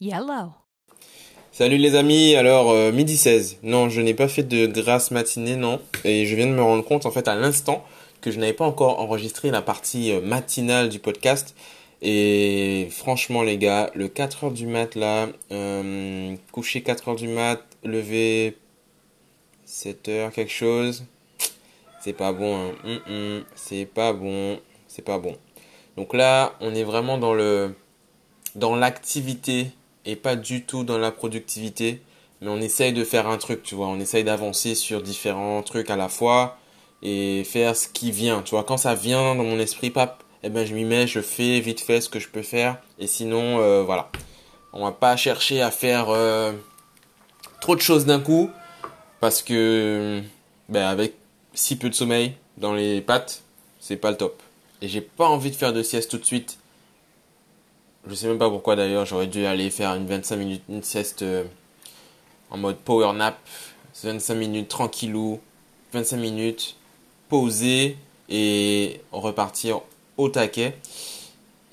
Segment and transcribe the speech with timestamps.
[0.00, 0.54] Yellow.
[1.52, 3.58] Salut les amis, alors euh, midi 16.
[3.62, 5.78] Non, je n'ai pas fait de grasse matinée, non.
[6.04, 7.84] Et je viens de me rendre compte en fait à l'instant
[8.22, 11.54] que je n'avais pas encore enregistré la partie euh, matinale du podcast.
[12.00, 18.56] Et franchement les gars, le 4h du mat là, euh, coucher 4h du mat, lever
[19.68, 21.04] 7h quelque chose,
[22.00, 22.72] c'est pas bon.
[22.86, 23.42] Hein.
[23.54, 24.58] C'est pas bon,
[24.88, 25.36] c'est pas bon.
[25.98, 27.74] Donc là, on est vraiment dans le
[28.54, 29.72] dans l'activité
[30.04, 32.00] et pas du tout dans la productivité.
[32.40, 33.86] Mais on essaye de faire un truc, tu vois.
[33.88, 36.58] On essaye d'avancer sur différents trucs à la fois
[37.02, 38.42] et faire ce qui vient.
[38.42, 41.20] Tu vois, quand ça vient dans mon esprit, pape, eh ben je m'y mets, je
[41.20, 42.78] fais vite fait ce que je peux faire.
[42.98, 44.10] Et sinon, euh, voilà.
[44.72, 46.52] On va pas chercher à faire euh,
[47.60, 48.50] trop de choses d'un coup
[49.20, 50.22] parce que
[50.68, 51.14] ben, avec
[51.54, 53.42] si peu de sommeil dans les pattes,
[53.80, 54.42] c'est pas le top.
[54.82, 56.58] Et j'ai pas envie de faire de sieste tout de suite.
[58.06, 61.22] Je sais même pas pourquoi d'ailleurs, j'aurais dû aller faire une 25 minutes, une sieste
[61.22, 61.44] euh,
[62.50, 63.38] en mode power nap.
[64.02, 65.40] 25 minutes tranquillou,
[65.92, 66.76] 25 minutes,
[67.28, 67.98] poser
[68.30, 69.82] et repartir
[70.16, 70.78] au taquet.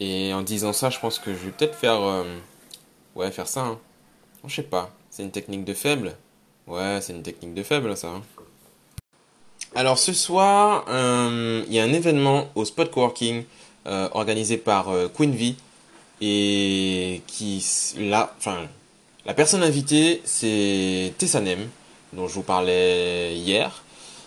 [0.02, 2.02] Et en disant ça, je pense que je vais peut-être faire.
[2.02, 2.36] Euh,
[3.16, 3.62] ouais, faire ça.
[3.62, 3.80] Hein.
[4.46, 4.92] Je sais pas.
[5.10, 6.18] C'est une technique de faible.
[6.68, 8.10] Ouais, c'est une technique de faible, ça.
[8.10, 8.22] Hein.
[9.74, 13.46] Alors ce soir, euh, il y a un événement au Spot Coworking
[13.86, 15.56] organisé par Queen V
[16.22, 17.64] et qui
[18.00, 18.58] la, enfin,
[19.26, 21.68] la personne invitée c'est Tessanem
[22.14, 23.84] dont je vous parlais hier.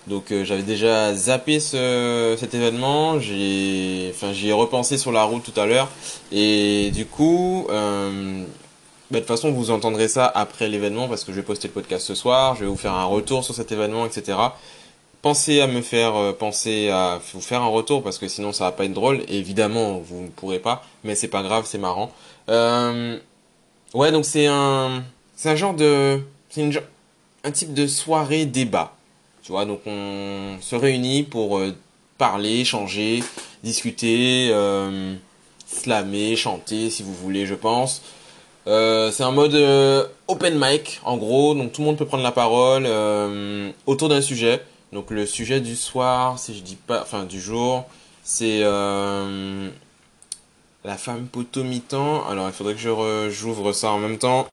[0.06, 5.42] Donc j'avais déjà zappé ce, cet événement, j'ai enfin j'y ai repensé sur la route
[5.42, 5.88] tout à l'heure.
[6.32, 7.74] Et du coup bah,
[9.10, 12.06] de toute façon vous entendrez ça après l'événement parce que je vais poster le podcast
[12.06, 14.38] ce soir, je vais vous faire un retour sur cet événement etc
[15.22, 18.64] pensez à me faire euh, penser à vous faire un retour parce que sinon ça
[18.64, 19.22] va pas être drôle.
[19.28, 22.10] évidemment, vous ne pourrez pas, mais c'est pas grave, c'est marrant.
[22.48, 23.18] Euh,
[23.94, 25.02] ouais, donc c'est un,
[25.36, 26.72] c'est un genre de, c'est une,
[27.44, 28.94] un type de soirée débat.
[29.42, 31.75] Tu vois, donc on se réunit pour euh,
[32.19, 33.22] parler, changer,
[33.62, 35.14] discuter, euh,
[35.66, 38.02] slammer, chanter, si vous voulez, je pense.
[38.66, 39.54] Euh, c'est un mode
[40.28, 42.87] open mic, en gros, donc tout le monde peut prendre la parole
[43.87, 44.60] autour d'un sujet.
[44.92, 47.84] Donc le sujet du soir, si je dis pas, enfin du jour,
[48.24, 49.70] c'est euh,
[50.84, 52.26] la femme potomitan.
[52.28, 54.48] Alors il faudrait que je j'ouvre ça en même temps.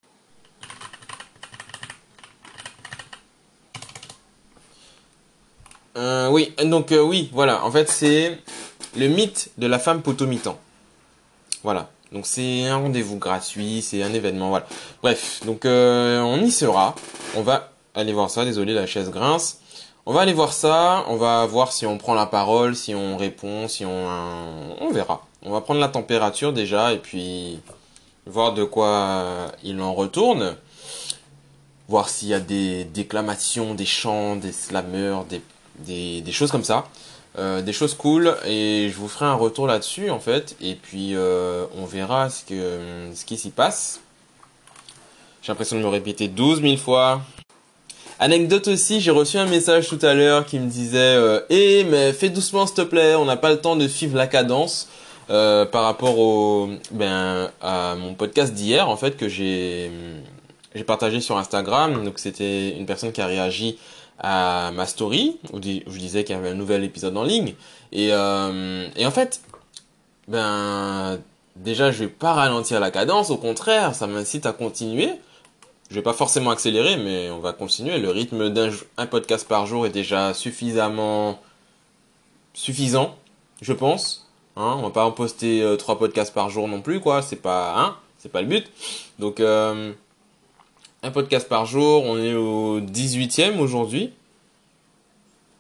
[5.98, 7.66] Euh, oui, donc euh, oui, voilà.
[7.66, 8.40] En fait, c'est
[8.96, 10.60] le mythe de la femme potomitan.
[11.64, 11.90] Voilà.
[12.12, 14.68] Donc c'est un rendez-vous gratuit, c'est un événement, voilà.
[15.02, 16.94] Bref, donc on y sera.
[17.36, 18.46] On va aller voir ça.
[18.46, 19.60] Désolé, la chaise grince.
[20.10, 23.18] On va aller voir ça, on va voir si on prend la parole, si on
[23.18, 24.08] répond, si on...
[24.80, 25.28] On verra.
[25.42, 27.60] On va prendre la température déjà et puis
[28.26, 30.56] voir de quoi il en retourne.
[31.90, 35.26] Voir s'il y a des déclamations, des chants, des slammers,
[35.76, 36.88] des, des, choses comme ça.
[37.38, 41.16] Euh, des choses cool et je vous ferai un retour là-dessus en fait et puis
[41.16, 44.00] euh, on verra ce, que, ce qui s'y passe.
[45.42, 47.20] J'ai l'impression de me répéter 12 000 fois.
[48.20, 52.14] Anecdote aussi, j'ai reçu un message tout à l'heure qui me disait euh, Eh mais
[52.14, 54.88] fais doucement s'il te plaît, on n'a pas le temps de suivre la cadence
[55.30, 59.92] euh, par rapport au ben à mon podcast d'hier en fait que j'ai
[60.74, 62.04] j'ai partagé sur Instagram.
[62.06, 63.78] Donc c'était une personne qui a réagi
[64.18, 67.54] à ma story où je disais qu'il y avait un nouvel épisode en ligne
[67.92, 69.42] et euh, et en fait
[70.28, 71.20] ben
[71.56, 75.12] déjà je vais pas ralentir la cadence, au contraire, ça m'incite à continuer
[75.90, 77.98] je vais pas forcément accélérer, mais on va continuer.
[77.98, 78.72] Le rythme d'un
[79.10, 81.40] podcast par jour est déjà suffisamment
[82.54, 83.16] suffisant,
[83.62, 84.28] je pense.
[84.58, 87.22] Hein, on va pas en poster euh, trois podcasts par jour non plus, quoi.
[87.22, 88.70] C'est pas, hein, c'est pas le but.
[89.20, 89.94] Donc, euh,
[91.04, 92.04] un podcast par jour.
[92.04, 94.12] On est au 18e aujourd'hui.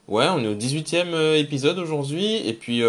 [0.07, 2.37] Ouais, on est au 18e euh, épisode aujourd'hui.
[2.47, 2.81] Et puis,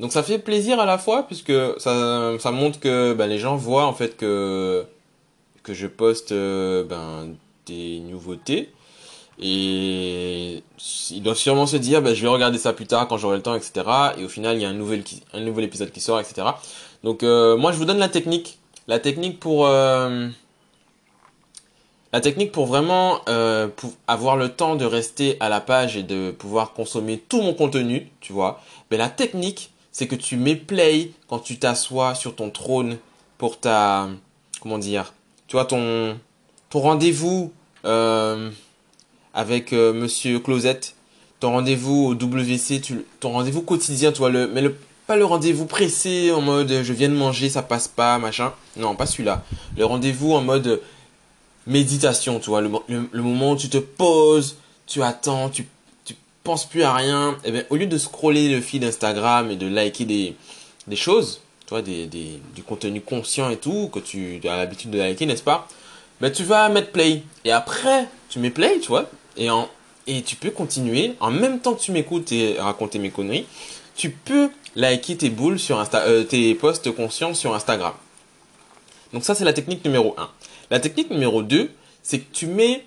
[0.00, 3.56] donc ça fait plaisir à la fois puisque ça, ça montre que ben, les gens
[3.56, 4.84] voient en fait que
[5.62, 7.34] que je poste euh, ben,
[7.66, 8.72] des nouveautés.
[9.38, 10.62] Et
[11.10, 13.42] ils doivent sûrement se dire, ben, je vais regarder ça plus tard quand j'aurai le
[13.42, 13.86] temps, etc.
[14.18, 15.02] Et au final, il y a un nouvel,
[15.32, 16.48] un nouvel épisode qui sort, etc.
[17.04, 18.58] Donc euh, moi, je vous donne la technique.
[18.86, 19.66] La technique pour...
[19.66, 20.28] Euh,
[22.12, 23.20] la technique pour vraiment
[24.08, 28.10] avoir le temps de rester à la page et de pouvoir consommer tout mon contenu,
[28.20, 28.60] tu vois.
[28.90, 32.98] Mais la technique, c'est que tu mets play quand tu t'assois sur ton trône
[33.38, 34.08] pour ta...
[34.60, 35.12] Comment dire
[35.50, 36.16] tu vois, ton,
[36.70, 37.52] ton rendez-vous
[37.84, 38.50] euh,
[39.34, 40.94] avec euh, Monsieur Closette,
[41.40, 42.80] ton rendez-vous au WC,
[43.18, 44.62] ton rendez-vous quotidien, tu vois, le, mais
[45.08, 48.52] pas le rendez-vous pressé en mode je viens de manger, ça passe pas, machin.
[48.76, 49.42] Non, pas celui-là.
[49.76, 50.80] Le rendez-vous en mode
[51.66, 52.70] méditation, tu vois, le,
[53.20, 54.56] moment où tu te poses,
[54.86, 55.66] tu attends, tu,
[56.04, 56.14] tu
[56.44, 57.36] penses plus à rien.
[57.44, 60.36] Et eh au lieu de scroller le fil Instagram et de liker des
[60.94, 61.40] choses,
[61.78, 65.68] des, des, du contenu conscient et tout, que tu as l'habitude de liker, n'est-ce pas?
[66.20, 67.22] Ben, Tu vas mettre play.
[67.44, 69.68] Et après, tu mets play, tu vois, et, en,
[70.06, 73.46] et tu peux continuer, en même temps que tu m'écoutes et raconter mes conneries,
[73.96, 77.92] tu peux liker tes boules sur Insta, euh, tes posts conscients sur Instagram.
[79.12, 80.28] Donc ça, c'est la technique numéro 1.
[80.70, 81.70] La technique numéro 2,
[82.02, 82.84] c'est que tu mets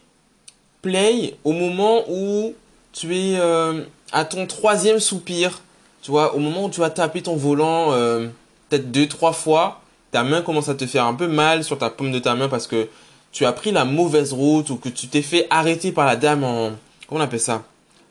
[0.81, 2.53] play au moment où
[2.91, 5.61] tu es euh, à ton troisième soupir.
[6.01, 8.27] Tu vois, au moment où tu vas taper ton volant euh,
[8.73, 9.81] peut-être deux, trois fois,
[10.11, 12.49] ta main commence à te faire un peu mal sur ta paume de ta main
[12.49, 12.87] parce que
[13.31, 16.43] tu as pris la mauvaise route ou que tu t'es fait arrêter par la dame
[16.43, 16.71] en...
[17.07, 17.63] Comment on appelle ça?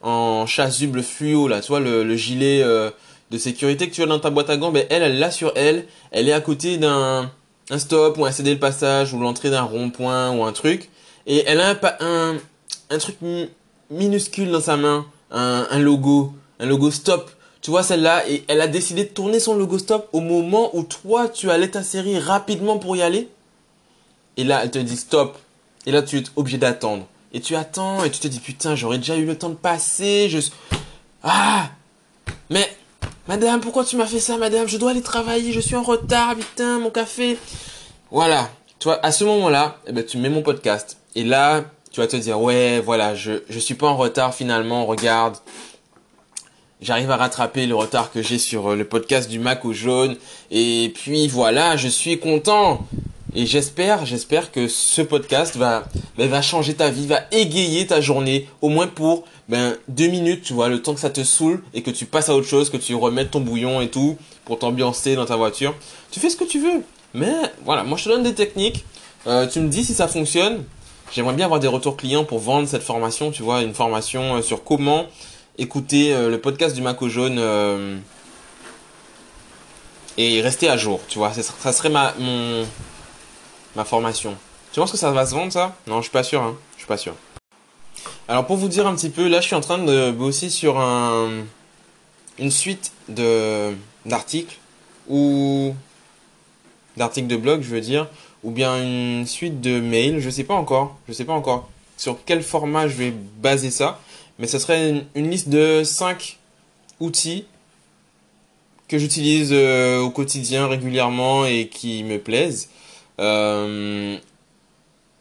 [0.03, 2.91] En chasuble fluo là, tu vois le, gilet euh,
[3.31, 5.53] de sécurité que tu as dans ta boîte à gants, ben elle, elle l'a sur
[5.56, 7.31] elle, elle est à côté d'un
[7.70, 10.91] un stop ou un céder le passage ou l'entrée d'un rond-point ou un truc.
[11.26, 12.37] Et elle a un un,
[12.91, 13.17] un truc
[13.91, 17.31] minuscule dans sa main, un, un logo, un logo stop.
[17.62, 20.82] Tu vois celle-là et elle a décidé de tourner son logo stop au moment où
[20.82, 23.29] toi tu allais t'insérer rapidement pour y aller.
[24.37, 25.38] Et là, elle te dit stop.
[25.87, 27.06] Et là, tu es obligé d'attendre.
[27.32, 30.29] Et tu attends et tu te dis putain, j'aurais déjà eu le temps de passer.
[30.29, 30.41] Je...
[31.23, 31.70] Ah
[32.50, 32.69] Mais,
[33.29, 34.67] madame, pourquoi tu m'as fait ça, madame?
[34.67, 37.38] Je dois aller travailler, je suis en retard, putain, mon café.
[38.11, 38.50] Voilà.
[38.81, 40.97] Tu vois, à ce moment-là, eh ben, tu mets mon podcast.
[41.14, 41.62] Et là,
[41.93, 45.37] tu vas te dire, ouais, voilà, je, je suis pas en retard finalement, regarde.
[46.82, 50.17] J'arrive à rattraper le retard que j'ai sur le podcast du Mac au jaune.
[50.50, 52.84] Et puis voilà, je suis content.
[53.37, 55.84] Et j'espère, j'espère que ce podcast va,
[56.19, 60.43] ben, va changer ta vie, va égayer ta journée, au moins pour ben, deux minutes,
[60.43, 62.69] tu vois, le temps que ça te saoule et que tu passes à autre chose,
[62.69, 65.76] que tu remettes ton bouillon et tout pour t'ambiancer dans ta voiture.
[66.11, 66.82] Tu fais ce que tu veux.
[67.14, 67.32] Mais
[67.64, 68.85] voilà, moi je te donne des techniques.
[69.28, 70.64] Euh, tu me dis si ça fonctionne.
[71.12, 74.43] J'aimerais bien avoir des retours clients pour vendre cette formation, tu vois, une formation euh,
[74.43, 75.06] sur comment
[75.58, 77.38] écouter euh, le podcast du Maco Jaune
[80.19, 81.32] et rester à jour, tu vois.
[81.32, 82.14] Ça serait ma,
[83.76, 84.37] ma formation.
[84.72, 85.76] Tu penses que ça va se vendre ça?
[85.87, 86.43] Non, je suis pas sûr.
[86.43, 86.56] Hein.
[86.75, 87.14] Je suis pas sûr.
[88.28, 90.78] Alors pour vous dire un petit peu, là je suis en train de bosser sur
[90.78, 91.44] un,
[92.38, 94.56] une suite d'articles
[95.08, 95.75] ou
[96.96, 98.08] d'articles de blog, je veux dire,
[98.43, 100.20] ou bien une suite de mails.
[100.20, 100.96] Je sais pas encore.
[101.08, 104.00] Je sais pas encore sur quel format je vais baser ça,
[104.43, 106.37] mais ce serait une, liste de 5
[106.99, 107.44] outils
[108.89, 112.69] que j'utilise euh, au quotidien régulièrement et qui me plaisent
[113.21, 114.19] euh,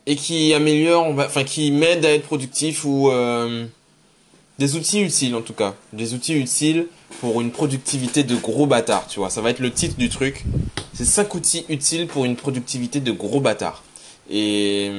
[0.07, 3.67] et qui améliore, enfin qui m'aide à être productif ou euh,
[4.57, 6.87] des outils utiles en tout cas, des outils utiles
[7.19, 9.29] pour une productivité de gros bâtard, tu vois.
[9.29, 10.45] Ça va être le titre du truc.
[10.95, 13.83] C'est 5 outils utiles pour une productivité de gros bâtard.
[14.31, 14.89] Et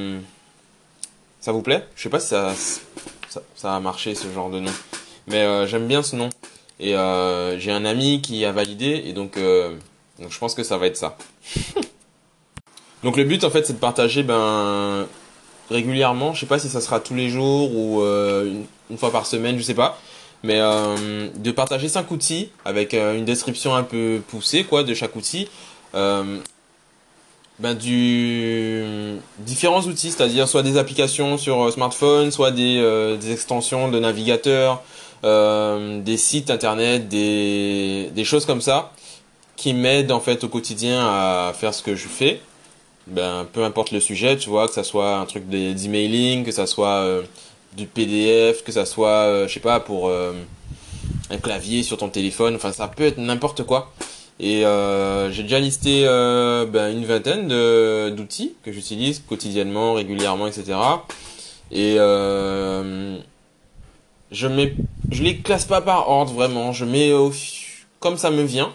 [1.41, 1.85] ça vous plaît?
[1.97, 2.55] Je sais pas si ça,
[3.55, 4.73] ça, a marché ce genre de nom,
[5.27, 6.31] mais euh, j'aime bien ce nom.
[6.81, 6.95] Et
[7.59, 9.39] j'ai un ami qui a validé et donc,
[10.19, 11.17] donc je pense que ça va être ça.
[13.05, 15.07] Donc le but en fait c'est de partager ben
[15.71, 18.53] régulièrement, je sais pas si ça sera tous les jours ou euh,
[18.91, 19.99] une, fois par semaine, je sais pas,
[20.43, 24.95] mais euh, de partager cinq outils avec euh, une description un peu poussée quoi de
[24.95, 25.49] chaque outil.
[27.63, 28.85] Ben du
[29.39, 34.83] différents outils, c'est-à-dire soit des applications sur smartphone, soit des, des extensions de navigateur,
[35.23, 38.93] des sites internet, des, des choses comme ça
[39.57, 42.41] qui m'aident en fait au quotidien à faire ce que je fais
[43.07, 46.67] ben, peu importe le sujet, tu vois, que ça soit un truc d'emailing, que ça
[46.67, 47.23] soit euh,
[47.77, 50.33] du PDF, que ça soit, euh, je sais pas, pour euh,
[51.31, 53.93] un clavier sur ton téléphone, enfin ça peut être n'importe quoi.
[54.43, 54.65] Et
[55.31, 57.49] j'ai déjà listé ben, une vingtaine
[58.15, 60.77] d'outils que j'utilise quotidiennement, régulièrement, etc.
[61.71, 61.95] Et
[64.33, 64.75] je mets,
[65.11, 67.13] je les classe pas par ordre vraiment, je mets
[68.01, 68.73] comme ça me vient.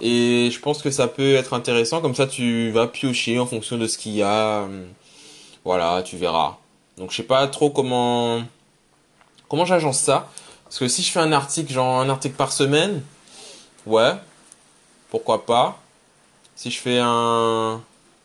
[0.00, 3.76] Et je pense que ça peut être intéressant, comme ça tu vas piocher en fonction
[3.76, 4.66] de ce qu'il y a.
[5.64, 6.56] Voilà, tu verras.
[6.96, 8.42] Donc je sais pas trop comment
[9.48, 10.30] comment j'agence ça.
[10.64, 13.02] Parce que si je fais un article, genre un article par semaine,
[13.86, 14.12] ouais,
[15.10, 15.78] pourquoi pas.
[16.56, 17.80] Si je fais un,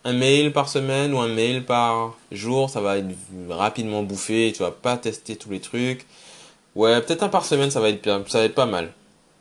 [0.06, 3.08] mail par semaine ou un mail par jour, ça va être
[3.50, 6.06] rapidement bouffé, tu vas pas tester tous les trucs.
[6.76, 8.92] Ouais, peut-être un par semaine, ça va être ça va pas mal.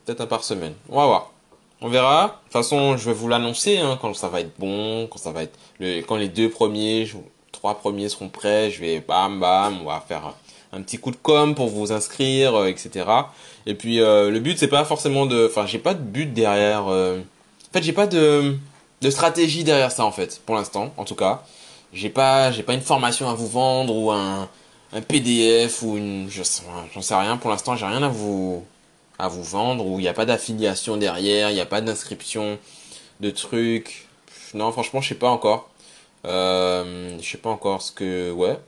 [0.04, 0.74] Peut-être un par semaine.
[0.88, 1.32] On va voir.
[1.80, 2.26] On verra.
[2.26, 5.32] De toute façon, je vais vous l'annoncer hein, quand ça va être bon, quand ça
[5.32, 5.58] va être
[6.06, 7.10] quand les deux premiers,
[7.52, 8.70] trois premiers seront prêts.
[8.70, 10.34] Je vais bam bam, on va faire
[10.72, 13.06] un petit coup de com pour vous inscrire, euh, etc.
[13.66, 16.88] Et puis euh, le but c'est pas forcément de, enfin j'ai pas de but derrière.
[16.88, 17.20] euh,
[17.74, 18.56] fait j'ai pas de
[19.02, 21.42] de stratégie derrière ça en fait pour l'instant en tout cas.
[21.92, 24.48] J'ai pas j'ai pas une formation à vous vendre ou un
[24.92, 28.64] un PDF ou une j'en sais rien pour l'instant j'ai rien à vous
[29.18, 32.58] à vous vendre ou il n'y a pas d'affiliation derrière, il n'y a pas d'inscription
[33.20, 34.08] de trucs.
[34.54, 35.70] Non franchement je sais pas encore.
[36.26, 38.58] Euh, je sais pas encore ce que ouais.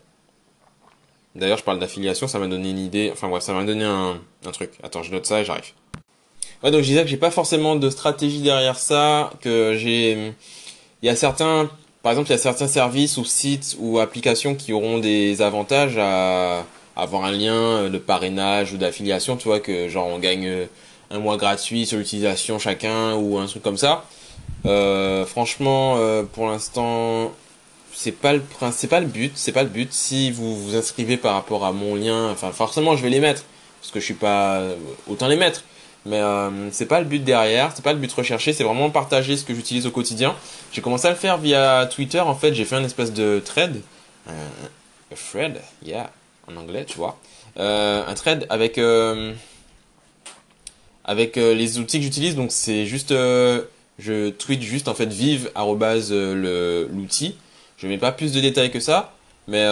[1.37, 3.11] D'ailleurs, je parle d'affiliation, ça m'a donné une idée.
[3.13, 4.71] Enfin, bref, ça m'a donné un, un truc.
[4.83, 5.73] Attends, je note ça et j'arrive.
[6.67, 10.33] Ouais, donc je disais que j'ai pas forcément de stratégie derrière ça, que j'ai,
[11.01, 11.71] il y a certains,
[12.03, 15.97] par exemple, il y a certains services ou sites ou applications qui auront des avantages
[15.97, 16.65] à
[16.97, 20.67] avoir un lien de parrainage ou d'affiliation, tu vois, que genre on gagne
[21.13, 24.05] un mois gratuit sur l'utilisation chacun ou un truc comme ça.
[24.65, 27.33] Euh, franchement, euh, pour l'instant,
[27.93, 28.43] c'est pas le
[28.73, 29.93] c'est pas le but, c'est pas le but.
[29.93, 33.45] Si vous vous inscrivez par rapport à mon lien, enfin forcément je vais les mettre
[33.81, 34.63] parce que je suis pas
[35.07, 35.63] autant les mettre.
[36.09, 39.37] Mais euh, c'est pas le but derrière, c'est pas le but recherché, c'est vraiment partager
[39.37, 40.37] ce que j'utilise au quotidien.
[40.73, 43.81] J'ai commencé à le faire via Twitter en fait, j'ai fait un espèce de thread,
[44.29, 46.11] euh, a thread, yeah,
[46.49, 47.19] en anglais, tu vois,
[47.59, 49.33] Euh, un thread avec euh,
[51.05, 52.37] avec euh, les outils que j'utilise.
[52.37, 53.63] Donc c'est juste, euh,
[53.99, 57.37] je tweet juste en fait vive arrobase, l'outil.
[57.79, 59.13] Je mets pas plus de détails que ça,
[59.49, 59.65] mais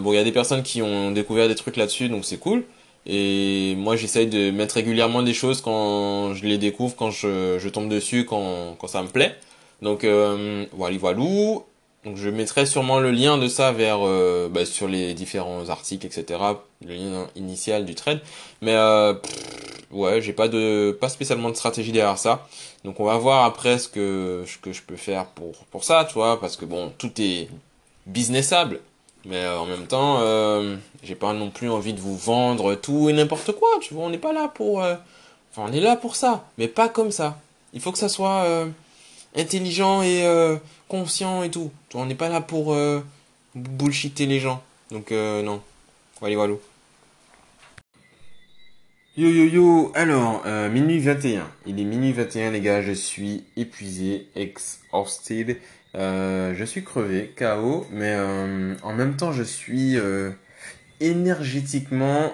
[0.00, 2.64] bon, il y a des personnes qui ont découvert des trucs là-dessus, donc c'est cool.
[3.06, 7.68] Et moi, j'essaye de mettre régulièrement des choses quand je les découvre, quand je, je
[7.68, 9.36] tombe dessus, quand, quand ça me plaît.
[9.82, 11.18] Donc euh, voilà, voilà.
[12.04, 16.06] Donc je mettrai sûrement le lien de ça vers euh, bah, sur les différents articles,
[16.06, 16.40] etc.
[16.84, 18.20] Le lien initial du trade.
[18.62, 19.14] Mais euh,
[19.90, 22.46] ouais, j'ai pas de pas spécialement de stratégie derrière ça.
[22.84, 26.04] Donc on va voir après ce que ce que je peux faire pour pour ça,
[26.08, 27.48] tu vois, parce que bon, tout est
[28.06, 28.80] businessable.
[29.26, 33.08] Mais euh, en même temps, euh, j'ai pas non plus envie de vous vendre tout
[33.08, 34.04] et n'importe quoi, tu vois.
[34.04, 34.94] On n'est pas là pour, euh,
[35.50, 37.40] enfin, on est là pour ça, mais pas comme ça.
[37.72, 38.66] Il faut que ça soit euh,
[39.36, 40.56] intelligent et euh,
[40.88, 41.72] conscient et tout.
[41.88, 43.00] Tu vois, on n'est pas là pour euh,
[43.56, 44.62] bullshiter les gens.
[44.92, 45.60] Donc non.
[46.20, 46.54] Voilà, voilà.
[49.16, 51.48] Yo yo yo, alors, minuit 21.
[51.66, 55.58] Il est minuit 21 les gars, je suis épuisé, exhausted.
[55.96, 60.30] Euh, je suis crevé, KO, mais euh, en même temps je suis euh,
[61.00, 62.32] énergétiquement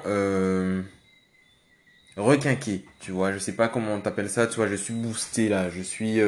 [2.17, 5.49] requinqué, tu vois, je sais pas comment on t'appelle ça, tu vois, je suis boosté
[5.49, 6.19] là, je suis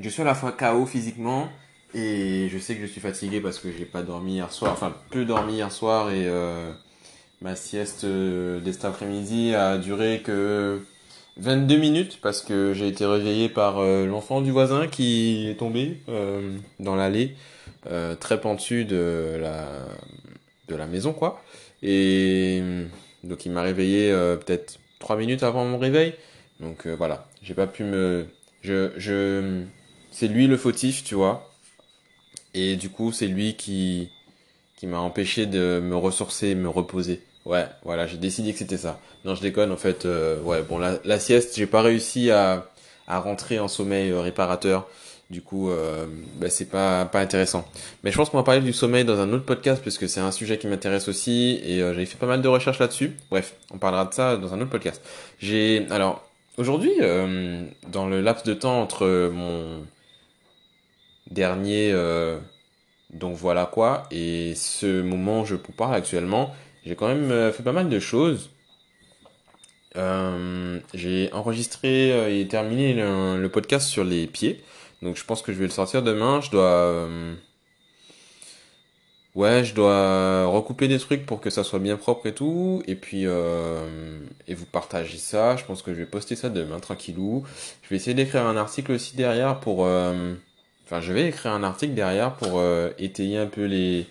[0.00, 1.48] je suis à la fois KO physiquement
[1.92, 4.94] et je sais que je suis fatigué parce que j'ai pas dormi hier soir, enfin
[5.10, 6.30] peu dormi hier soir et
[7.42, 10.80] ma sieste de cet après-midi a duré que
[11.38, 16.00] 22 minutes parce que j'ai été réveillé par euh, l'enfant du voisin qui est tombé
[16.08, 17.36] euh, dans l'allée
[17.86, 19.66] euh, très pentue de la
[20.66, 21.42] de la maison quoi.
[21.82, 22.60] Et
[23.22, 24.10] donc il m'a réveillé
[24.44, 26.14] peut-être 3 minutes avant mon réveil.
[26.60, 27.28] Donc voilà.
[27.42, 28.26] J'ai pas pu me
[28.62, 29.62] je je
[30.10, 31.50] c'est lui le fautif tu vois.
[32.52, 34.10] Et du coup c'est lui qui
[34.76, 39.00] qui m'a empêché de me ressourcer me reposer ouais voilà j'ai décidé que c'était ça
[39.24, 40.06] non, je déconne, en fait.
[40.06, 42.66] euh, ouais, bon, la, sieste, j'ai pas réussi à,
[43.06, 44.88] à rentrer en sommeil euh, réparateur.
[45.28, 47.68] Du coup, euh, bah, c'est pas, pas intéressant.
[48.02, 50.32] Mais je pense qu'on va parler du sommeil dans un autre podcast, puisque c'est un
[50.32, 53.16] sujet qui m'intéresse aussi, et euh, j'ai fait pas mal de recherches là-dessus.
[53.30, 55.02] Bref, on parlera de ça dans un autre podcast.
[55.38, 56.26] J'ai, alors,
[56.56, 56.92] aujourd'hui,
[57.88, 59.84] dans le laps de temps entre mon
[61.30, 61.92] dernier,
[63.12, 66.54] donc voilà quoi, et ce moment où je vous parle actuellement,
[66.88, 68.48] j'ai quand même euh, fait pas mal de choses.
[69.96, 74.62] Euh, j'ai enregistré euh, et terminé le, podcast sur les pieds.
[75.02, 76.40] Donc je pense que je vais le sortir demain.
[76.40, 77.06] Je dois...
[79.34, 82.82] ouais, je dois recouper des trucs pour que ça soit bien propre et tout.
[82.86, 83.24] Et puis...
[83.24, 85.56] et vous partagez ça.
[85.56, 87.44] Je pense que je vais poster ça demain, tranquillou.
[87.82, 89.80] Je vais essayer d'écrire un article aussi derrière pour...
[89.80, 92.62] Enfin, je vais écrire un article derrière pour
[92.98, 94.06] étayer un peu les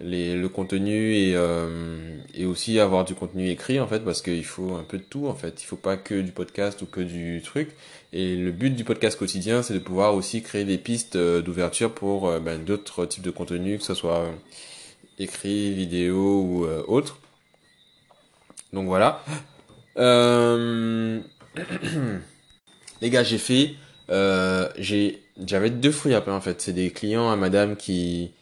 [0.00, 4.44] les, le contenu et, euh, et aussi avoir du contenu écrit en fait parce qu'il
[4.44, 5.62] faut un peu de tout en fait.
[5.62, 7.70] Il faut pas que du podcast ou que du truc.
[8.12, 11.92] Et le but du podcast quotidien c'est de pouvoir aussi créer des pistes euh, d'ouverture
[11.92, 14.32] pour euh, ben, d'autres types de contenus que ce soit euh,
[15.18, 17.18] écrit vidéo ou autre.
[18.72, 19.24] Donc voilà.
[19.96, 21.22] Les
[23.10, 23.74] gars j'ai fait
[24.08, 26.60] j'avais deux pain en fait.
[26.60, 28.32] C'est des clients à madame qui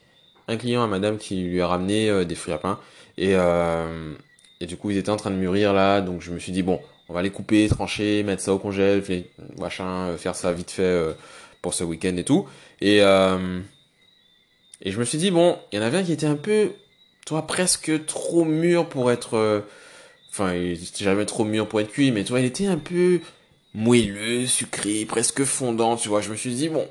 [0.48, 2.78] un client à madame qui lui a ramené euh, des fruits à pain.
[3.16, 4.14] Et euh,
[4.60, 6.00] et du coup ils étaient en train de mûrir là.
[6.00, 9.02] Donc je me suis dit bon on va les couper trancher mettre ça au congèle
[9.58, 11.14] machin euh, faire ça vite fait
[11.62, 12.46] pour ce week-end et tout.
[12.80, 12.98] Et
[14.86, 16.70] et je me suis dit bon il y en avait un qui était un peu
[17.24, 19.64] toi, presque trop mûr pour être,
[20.30, 23.20] enfin, il était jamais trop mûr pour être cuit, mais toi, il était un peu
[23.74, 26.20] moelleux, sucré, presque fondant, tu vois.
[26.20, 26.86] Je me suis dit, bon,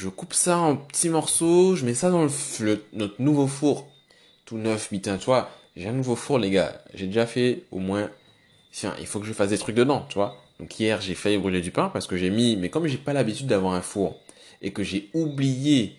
[0.00, 3.86] je coupe ça en petits morceaux, je mets ça dans le, notre nouveau four,
[4.46, 5.50] tout neuf, putain, tu vois.
[5.76, 6.82] J'ai un nouveau four, les gars.
[6.94, 8.10] J'ai déjà fait au moins,
[8.72, 10.36] tiens, il faut que je fasse des trucs dedans, tu vois.
[10.58, 13.12] Donc hier, j'ai failli brûler du pain parce que j'ai mis, mais comme j'ai pas
[13.12, 14.18] l'habitude d'avoir un four
[14.62, 15.96] et que j'ai oublié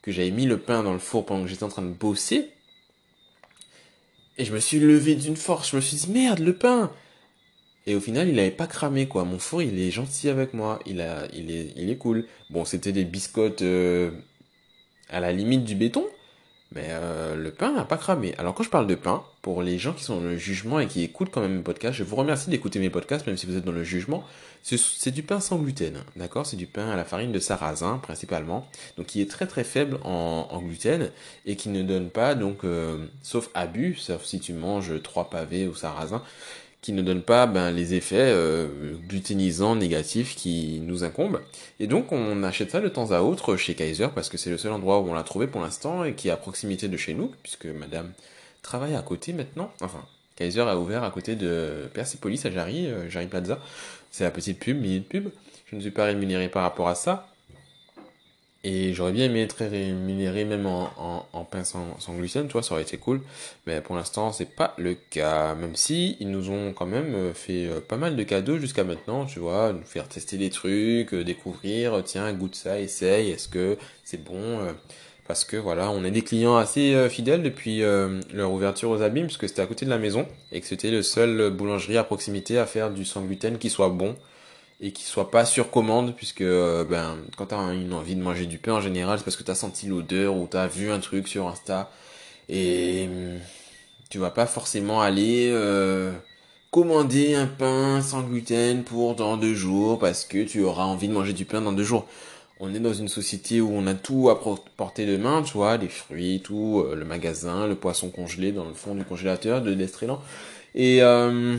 [0.00, 2.48] que j'avais mis le pain dans le four pendant que j'étais en train de bosser,
[4.38, 6.90] et je me suis levé d'une force, je me suis dit merde, le pain.
[7.86, 9.24] Et au final, il avait pas cramé quoi.
[9.24, 12.26] Mon four, il est gentil avec moi, il est, il est cool.
[12.50, 14.10] Bon, c'était des biscottes euh,
[15.10, 16.06] à la limite du béton,
[16.74, 18.34] mais euh, le pain n'a pas cramé.
[18.38, 20.86] Alors quand je parle de pain, pour les gens qui sont dans le jugement et
[20.86, 23.56] qui écoutent quand même mes podcasts, je vous remercie d'écouter mes podcasts, même si vous
[23.56, 24.24] êtes dans le jugement.
[24.62, 26.46] C'est du pain sans gluten, d'accord?
[26.46, 29.98] C'est du pain à la farine de sarrasin principalement, donc qui est très très faible
[30.04, 31.10] en, en gluten
[31.46, 35.66] et qui ne donne pas, donc euh, sauf abus, sauf si tu manges trois pavés
[35.66, 36.22] au sarrasin,
[36.82, 38.66] qui ne donne pas ben, les effets euh,
[39.08, 41.40] gluténisants négatifs qui nous incombent.
[41.78, 44.58] Et donc on achète ça de temps à autre chez Kaiser parce que c'est le
[44.58, 47.14] seul endroit où on l'a trouvé pour l'instant et qui est à proximité de chez
[47.14, 48.12] nous, puisque madame
[48.62, 49.72] travaille à côté maintenant.
[49.80, 53.60] Enfin, Kaiser a ouvert à côté de Persepolis à Jarry, euh, Jarry Plaza.
[54.10, 55.30] C'est la petite pub, mini pub.
[55.70, 57.31] Je ne suis pas rémunéré par rapport à ça.
[58.64, 62.62] Et j'aurais bien aimé être rémunéré même en, en, pain sans, sans, gluten, tu vois,
[62.62, 63.20] ça aurait été cool.
[63.66, 65.56] Mais pour l'instant, c'est pas le cas.
[65.56, 68.84] Même si ils nous ont quand même euh, fait euh, pas mal de cadeaux jusqu'à
[68.84, 73.48] maintenant, tu vois, nous faire tester des trucs, euh, découvrir, tiens, goûte ça, essaye, est-ce
[73.48, 74.60] que c'est bon
[75.26, 79.38] Parce que voilà, on est des clients assez fidèles depuis leur ouverture aux abîmes, parce
[79.38, 82.58] que c'était à côté de la maison, et que c'était le seul boulangerie à proximité
[82.58, 84.16] à faire du sans gluten qui soit bon
[84.82, 88.22] et qui soit pas sur commande puisque euh, ben quand tu as une envie de
[88.22, 90.66] manger du pain en général c'est parce que tu as senti l'odeur ou tu as
[90.66, 91.90] vu un truc sur Insta
[92.48, 93.38] et hum,
[94.10, 96.12] tu vas pas forcément aller euh,
[96.70, 101.12] commander un pain sans gluten pour dans deux jours parce que tu auras envie de
[101.12, 102.06] manger du pain dans deux jours.
[102.60, 104.40] On est dans une société où on a tout à
[104.76, 108.64] portée de main, tu vois, les fruits, tout, euh, le magasin, le poisson congelé dans
[108.64, 110.20] le fond du congélateur de Destrélan.
[110.74, 111.56] Et euh,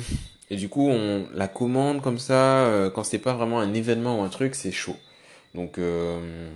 [0.54, 4.20] et du coup, on la commande comme ça, euh, quand c'est pas vraiment un événement
[4.20, 4.96] ou un truc, c'est chaud.
[5.56, 6.48] Donc, euh,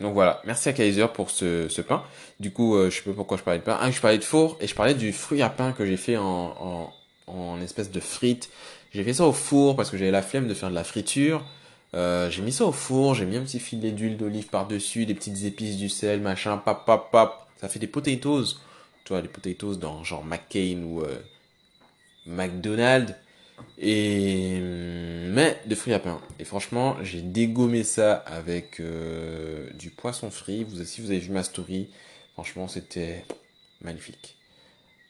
[0.00, 0.40] donc voilà.
[0.46, 2.02] Merci à Kaiser pour ce, pain.
[2.40, 3.76] Du coup, euh, je sais pas pourquoi je parlais de pain.
[3.78, 6.16] Ah, je parlais de four et je parlais du fruit à pain que j'ai fait
[6.16, 6.90] en,
[7.26, 8.48] en, espèce de frites.
[8.94, 11.44] J'ai fait ça au four parce que j'avais la flemme de faire de la friture.
[11.92, 15.44] J'ai mis ça au four, j'ai mis un petit filet d'huile d'olive par-dessus, des petites
[15.44, 17.46] épices, du sel, machin, pap, pap, pap.
[17.60, 18.56] Ça fait des potatoes.
[19.04, 21.02] Tu vois, des potatoes dans genre McCain ou
[22.26, 23.14] McDonald's
[23.78, 26.20] et mais de fruits à pain.
[26.38, 30.64] Et franchement, j'ai dégommé ça avec euh, du poisson frit.
[30.64, 31.88] Vous aussi, vous avez vu ma story.
[32.34, 33.24] Franchement, c'était
[33.82, 34.36] magnifique,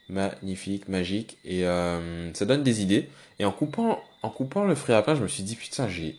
[0.08, 1.38] magnifique, magique.
[1.44, 3.08] Et euh, ça donne des idées.
[3.38, 6.16] Et en coupant, en coupant le fruit à pain, je me suis dit putain, j'ai,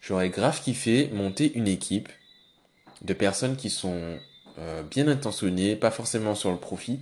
[0.00, 2.08] j'aurais grave kiffé monter une équipe
[3.02, 4.18] de personnes qui sont
[4.58, 7.00] euh, bien intentionnées, pas forcément sur le profit,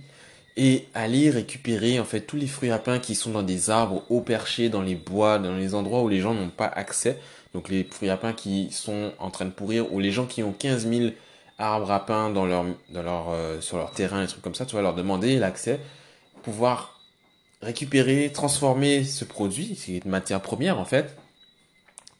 [0.55, 4.03] et aller récupérer en fait tous les fruits à pain qui sont dans des arbres
[4.09, 7.17] haut perchés, dans les bois, dans les endroits où les gens n'ont pas accès.
[7.53, 10.43] Donc les fruits à pain qui sont en train de pourrir ou les gens qui
[10.43, 11.09] ont 15 000
[11.57, 14.65] arbres à pain dans leur, dans leur, euh, sur leur terrain, des trucs comme ça,
[14.65, 15.79] tu vas leur demander l'accès,
[16.43, 16.99] pouvoir
[17.61, 21.15] récupérer, transformer ce produit, c'est une matière première en fait,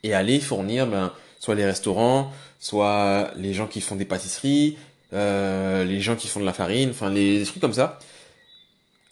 [0.03, 4.77] et aller fournir ben, soit les restaurants, soit les gens qui font des pâtisseries,
[5.13, 7.99] euh, les gens qui font de la farine, enfin les, les trucs comme ça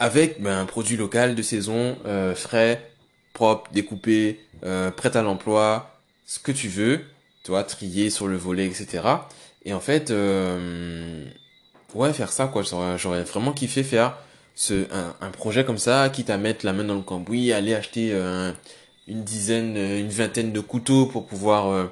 [0.02, 2.90] avec ben, un produit local de saison, euh, frais,
[3.34, 7.02] propre, découpé, euh, prêt à l'emploi, ce que tu veux,
[7.44, 9.04] tu vois, trier sur le volet, etc.
[9.64, 11.24] Et en fait, euh,
[11.94, 12.64] ouais, faire ça, quoi.
[12.98, 14.18] J'aurais vraiment kiffé faire
[14.56, 14.88] ce,
[15.22, 18.12] un, projet comme ça, quitte à mettre la main dans le cambouis, aller acheter
[19.08, 21.90] une dizaine, une vingtaine de couteaux pour pouvoir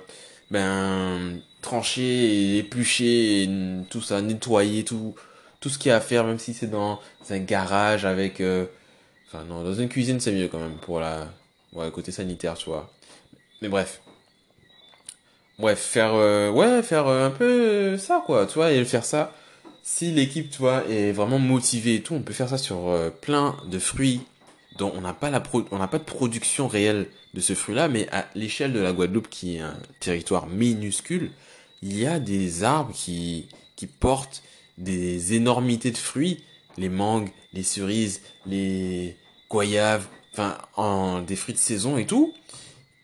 [0.49, 3.47] ben trancher éplucher
[3.91, 5.13] tout ça, nettoyer tout
[5.59, 8.41] tout ce qu'il y a à faire, même si c'est dans un garage avec...
[8.41, 8.65] Euh,
[9.27, 11.27] enfin non, dans une cuisine c'est mieux quand même pour la...
[11.73, 12.91] Ouais, côté sanitaire, tu vois.
[13.61, 14.01] Mais bref.
[15.59, 16.13] Bref, faire...
[16.13, 19.33] Euh, ouais, faire euh, un peu ça, quoi, tu vois, et faire ça.
[19.83, 23.57] Si l'équipe, tu vois, est vraiment motivée et tout, on peut faire ça sur plein
[23.65, 24.21] de fruits
[24.77, 28.79] dont on n'a pas pas de production réelle de ce fruit-là, mais à l'échelle de
[28.79, 31.31] la Guadeloupe, qui est un territoire minuscule,
[31.81, 33.47] il y a des arbres qui
[33.99, 34.43] portent
[34.79, 36.43] des énormités de fruits,
[36.77, 39.15] les mangues, les cerises, les
[39.49, 42.33] goyaves, enfin, en, des fruits de saison et tout.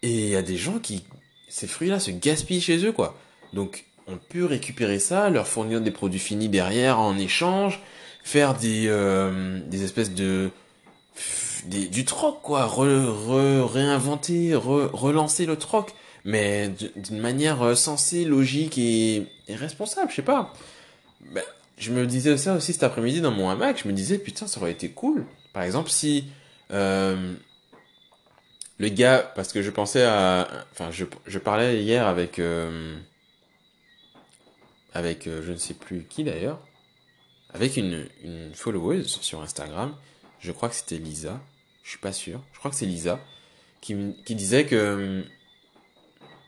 [0.01, 1.03] Et il y a des gens qui,
[1.47, 3.17] ces fruits-là se gaspillent chez eux, quoi.
[3.53, 7.81] Donc, on peut récupérer ça, leur fournir des produits finis derrière en échange,
[8.23, 8.87] faire des,
[9.67, 10.51] des espèces de
[11.67, 19.55] du troc quoi, réinventer, re, relancer le troc, mais d'une manière sensée, logique et, et
[19.55, 20.53] responsable, je sais pas.
[21.33, 21.43] Ben,
[21.77, 24.59] je me disais ça aussi cet après-midi dans mon hamac, je me disais putain ça
[24.61, 25.25] aurait été cool.
[25.53, 26.25] Par exemple si
[26.71, 27.35] euh,
[28.77, 32.97] le gars, parce que je pensais à, enfin je, parlais hier avec euh,
[34.93, 36.59] avec euh, je ne sais plus qui d'ailleurs,
[37.53, 39.95] avec une une followeuse sur Instagram,
[40.39, 41.39] je crois que c'était Lisa,
[41.83, 43.19] je suis pas sûr, je crois que c'est Lisa
[43.81, 45.23] qui qui disait que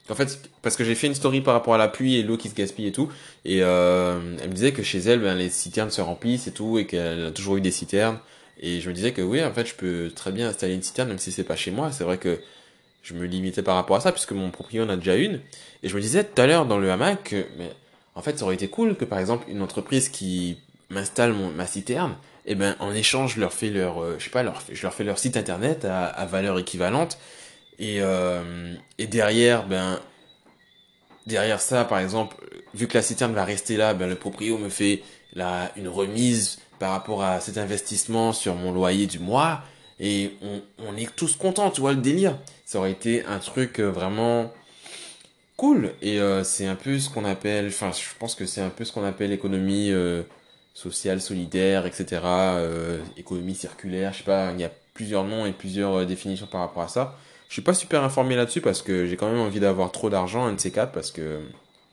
[0.09, 2.37] en fait, parce que j'ai fait une story par rapport à la pluie et l'eau
[2.37, 3.09] qui se gaspille et tout,
[3.45, 6.77] et euh, elle me disait que chez elle, ben, les citernes se remplissent et tout,
[6.77, 8.19] et qu'elle a toujours eu des citernes.
[8.59, 11.09] Et je me disais que oui, en fait, je peux très bien installer une citerne,
[11.09, 11.91] même si c'est pas chez moi.
[11.91, 12.39] C'est vrai que
[13.03, 15.41] je me limitais par rapport à ça, puisque mon propriétaire en a déjà une.
[15.83, 17.71] Et je me disais tout à l'heure dans le hamac mais
[18.15, 20.57] en fait, ça aurait été cool que par exemple une entreprise qui
[20.89, 22.15] m'installe ma citerne,
[22.45, 24.93] eh ben en échange, je leur fais leur, euh, je sais pas, leur, je leur
[24.93, 27.19] fais leur site internet à valeur équivalente
[27.79, 29.99] et, euh, et derrière, ben,
[31.25, 32.35] derrière ça, par exemple,
[32.73, 36.59] vu que la citerne va rester là, ben, le proprio me fait la, une remise
[36.79, 39.61] par rapport à cet investissement sur mon loyer du mois.
[39.99, 40.37] Et
[40.77, 42.37] on, est tous contents, tu vois, le délire.
[42.65, 44.51] Ça aurait été un truc euh, vraiment
[45.57, 45.93] cool.
[46.01, 48.85] Et euh, c'est un peu ce qu'on appelle, enfin, je pense que c'est un peu
[48.85, 50.23] ce qu'on appelle l'économie euh,
[50.73, 52.21] sociale, solidaire, etc.
[52.23, 56.61] Euh, économie circulaire, je sais pas, il y a plusieurs noms et plusieurs définitions par
[56.61, 57.17] rapport à ça.
[57.47, 60.45] Je suis pas super informé là-dessus parce que j'ai quand même envie d'avoir trop d'argent,
[60.45, 61.39] un de ces quatre, parce que,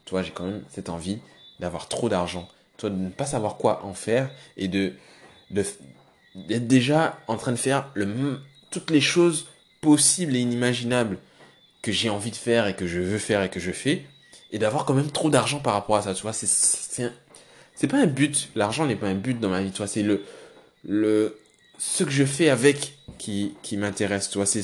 [0.05, 1.19] tu vois, j'ai quand même cette envie
[1.59, 2.47] d'avoir trop d'argent.
[2.77, 4.93] Toi, de ne pas savoir quoi en faire et de,
[5.49, 8.39] d'être déjà en train de faire le,
[8.69, 9.47] toutes les choses
[9.79, 11.17] possibles et inimaginables
[11.81, 14.05] que j'ai envie de faire et que je veux faire et que je fais
[14.51, 17.11] et d'avoir quand même trop d'argent par rapport à ça, tu vois, c'est, c'est,
[17.75, 18.49] c'est pas un but.
[18.55, 20.23] L'argent n'est pas un but dans ma vie, tu vois, c'est le,
[20.83, 21.37] le,
[21.77, 24.63] ce que je fais avec qui, qui m'intéresse, tu vois, c'est,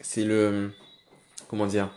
[0.00, 0.72] c'est le
[1.48, 1.90] comment dire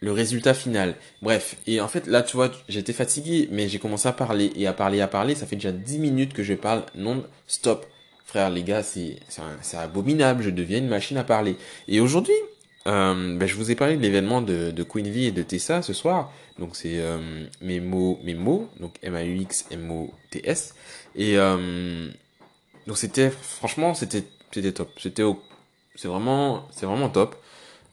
[0.00, 0.94] le résultat final.
[1.22, 4.66] Bref, et en fait là tu vois, j'étais fatigué, mais j'ai commencé à parler et
[4.66, 7.86] à parler à parler, ça fait déjà 10 minutes que je parle non stop.
[8.24, 9.16] Frère, les gars, c'est
[9.72, 11.56] abominable, je deviens une machine à parler.
[11.88, 12.34] Et aujourd'hui,
[12.86, 14.86] euh, ben, je vous ai parlé de l'événement de, de
[15.18, 16.30] et de Tessa ce soir.
[16.58, 20.74] Donc c'est euh, mes mots, mes mots, donc M-A-U-X, M-O-T-S.
[21.14, 22.10] Et euh,
[22.86, 24.24] donc c'était, franchement, c'était
[24.72, 24.90] top.
[24.98, 25.40] C'était au
[25.98, 27.34] c'est vraiment, c'est vraiment top.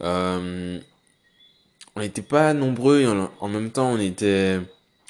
[0.00, 0.78] Euh,
[1.96, 4.60] on n'était pas nombreux et en, même temps on était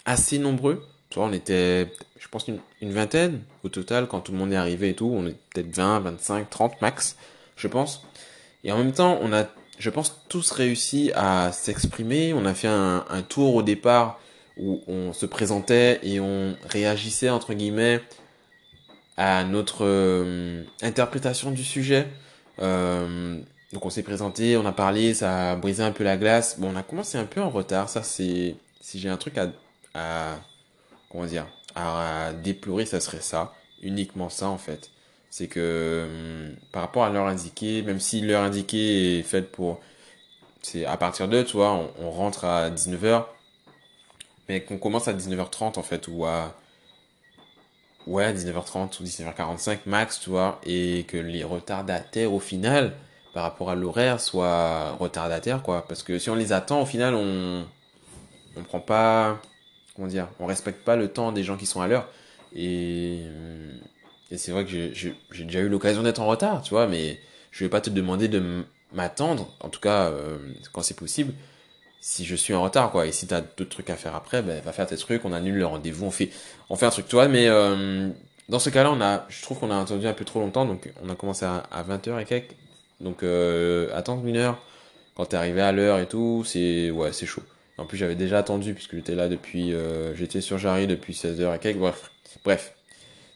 [0.07, 0.83] assez nombreux.
[1.11, 4.57] Tu vois, on était, je pense, une, vingtaine au total quand tout le monde est
[4.57, 5.13] arrivé et tout.
[5.13, 7.17] On est peut-être 20, 25, 30 max,
[7.57, 8.03] je pense.
[8.65, 9.45] Et en même temps, on a,
[9.79, 12.33] je pense, tous réussi à s'exprimer.
[12.33, 14.19] On a fait un, tour au départ
[14.57, 18.01] où on se présentait et on réagissait, entre guillemets,
[19.19, 22.09] à notre euh, interprétation du sujet.
[22.61, 23.41] Euh,
[23.73, 26.59] donc on s'est présenté, on a parlé, ça a brisé un peu la glace.
[26.59, 27.89] Bon, on a commencé un peu en retard.
[27.89, 29.39] Ça, c'est si j'ai un truc
[29.95, 30.39] à,
[31.11, 34.91] comment dire, à, déplorer, ça serait ça, uniquement ça en fait.
[35.31, 36.07] C'est que
[36.51, 39.81] hum, par rapport à l'heure indiquée, même si l'heure indiquée est faite pour,
[40.63, 43.25] c'est à partir de, tu vois, on, on rentre à 19h,
[44.49, 46.55] mais qu'on commence à 19h30 en fait ou à
[48.07, 52.95] ouais, 19h30 ou 19h45 max, tu vois, et que les retardataires au final,
[53.35, 55.87] par rapport à l'horaire, soient retardataires, quoi.
[55.87, 57.67] Parce que si on les attend, au final, on,
[58.57, 59.41] on prend pas,
[59.95, 62.09] comment dire, on respecte pas le temps des gens qui sont à l'heure.
[62.55, 63.23] Et,
[64.31, 67.65] et c'est vrai que j'ai déjà eu l'occasion d'être en retard, tu vois, mais je
[67.65, 70.39] vais pas te demander de m'attendre, en tout cas, euh,
[70.73, 71.35] quand c'est possible
[72.07, 73.07] si je suis en retard quoi.
[73.07, 75.57] Et si t'as d'autres trucs à faire après ben va faire tes trucs on annule
[75.57, 76.31] le rendez-vous on fait
[76.71, 77.27] on fait un truc toi.
[77.27, 78.09] Mais euh,
[78.49, 80.65] dans ce cas-là on a je trouve qu'on a attendu un peu trop longtemps.
[80.67, 82.55] Donc on a commencé à, 20h et quelques.
[83.01, 84.57] Donc euh, attendre une heure.
[85.17, 87.43] Quand t'es arrivé à l'heure et tout c'est ouais c'est chaud.
[87.77, 91.57] En plus j'avais déjà attendu puisque j'étais là depuis euh, j'étais sur Jarry depuis 16h
[91.57, 91.79] et quelques.
[91.79, 92.13] Bref
[92.45, 92.73] bref.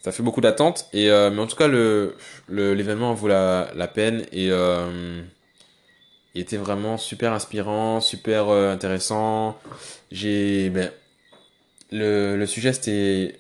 [0.01, 2.15] Ça fait beaucoup d'attente et euh, mais en tout cas le
[2.49, 4.25] l'événement vaut la, la peine.
[4.31, 5.23] Et euh,
[6.35, 9.59] il était vraiment super inspirant, super euh, intéressant.
[10.13, 10.91] J'ai ben,
[11.91, 13.39] le, le sujet c'était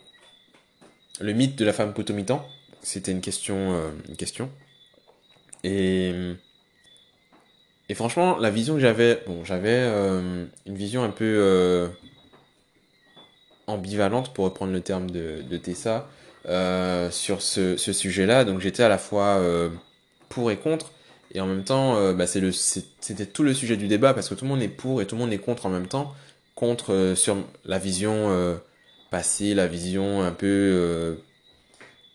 [1.20, 2.44] le mythe de la femme potomitan.
[2.82, 4.50] C'était une question euh, une question.
[5.62, 6.12] Et
[7.88, 11.90] et franchement, la vision que j'avais, bon, j'avais euh, une vision un peu
[13.66, 16.08] ambivalente pour reprendre le terme de, de Tessa
[17.10, 18.44] sur ce, ce sujet-là.
[18.44, 19.42] Donc j'étais à la fois
[20.28, 20.92] pour et contre.
[21.32, 24.28] Et en même temps, euh, bah, c'est le, c'était tout le sujet du débat parce
[24.28, 26.14] que tout le monde est pour et tout le monde est contre en même temps,
[26.54, 28.56] contre euh, sur la vision euh,
[29.10, 31.18] passer la vision un peu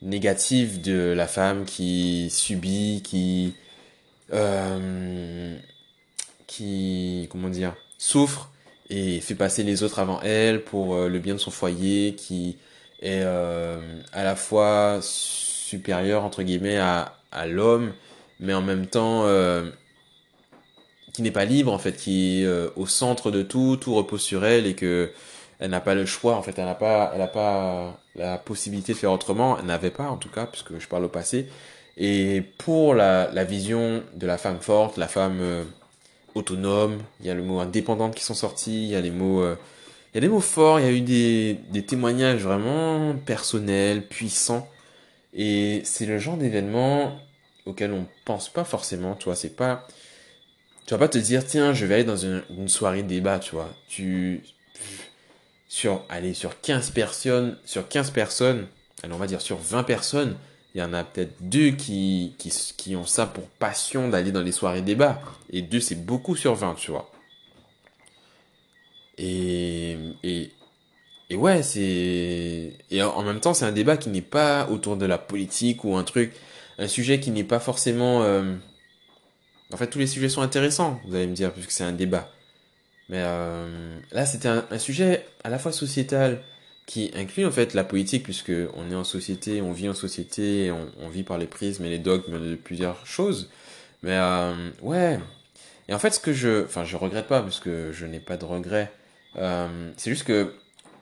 [0.02, 3.54] négative de la femme qui subit, qui
[6.48, 8.52] qui comment dire souffre
[8.90, 12.58] et fait passer les autres avant elle pour le bien de son foyer, qui
[13.02, 17.92] est à la fois supérieur entre guillemets à l'homme,
[18.40, 19.26] mais en même temps
[21.16, 24.22] qui n'est pas libre en fait, qui est euh, au centre de tout, tout repose
[24.22, 25.12] sur elle et que
[25.60, 28.92] elle n'a pas le choix en fait, elle n'a pas, elle n'a pas la possibilité
[28.92, 31.48] de faire autrement, elle n'avait pas en tout cas puisque je parle au passé.
[31.96, 35.64] Et pour la, la vision de la femme forte, la femme euh,
[36.36, 39.42] autonome, il y a le mot indépendante qui sont sortis, il y a les mots,
[39.42, 39.56] euh,
[40.14, 44.06] il y a des mots forts, il y a eu des, des témoignages vraiment personnels,
[44.06, 44.68] puissants.
[45.34, 47.18] Et c'est le genre d'événement
[47.66, 49.88] auquel on pense pas forcément, tu vois, c'est pas,
[50.86, 53.70] tu vas pas te dire, tiens, je vais aller dans une, soirée débat, tu vois.
[53.88, 54.44] Tu,
[55.68, 58.68] sur, allez, sur 15 personnes, sur 15 personnes,
[59.04, 60.38] allez, on va dire sur 20 personnes,
[60.76, 64.42] il y en a peut-être deux qui, qui, qui ont ça pour passion d'aller dans
[64.42, 65.22] les soirées débat.
[65.50, 67.10] Et deux, c'est beaucoup sur 20, tu vois.
[69.18, 70.52] Et, et,
[71.30, 75.06] et ouais, c'est, et en même temps, c'est un débat qui n'est pas autour de
[75.06, 76.34] la politique ou un truc,
[76.78, 78.54] un sujet qui n'est pas forcément, euh,
[79.72, 82.32] en fait, tous les sujets sont intéressants, vous allez me dire, puisque c'est un débat.
[83.10, 86.42] Mais euh, là, c'était un, sujet à la fois sociétal
[86.88, 90.72] qui inclut en fait la politique, puisque on est en société, on vit en société,
[91.02, 93.50] on, vit par les prismes et les dogmes de plusieurs choses.
[94.04, 95.20] Mais euh, ouais.
[95.88, 98.46] Et en fait, ce que je, enfin, je regrette pas, puisque je n'ai pas de
[98.46, 98.92] regrets.
[99.36, 100.54] C'est juste que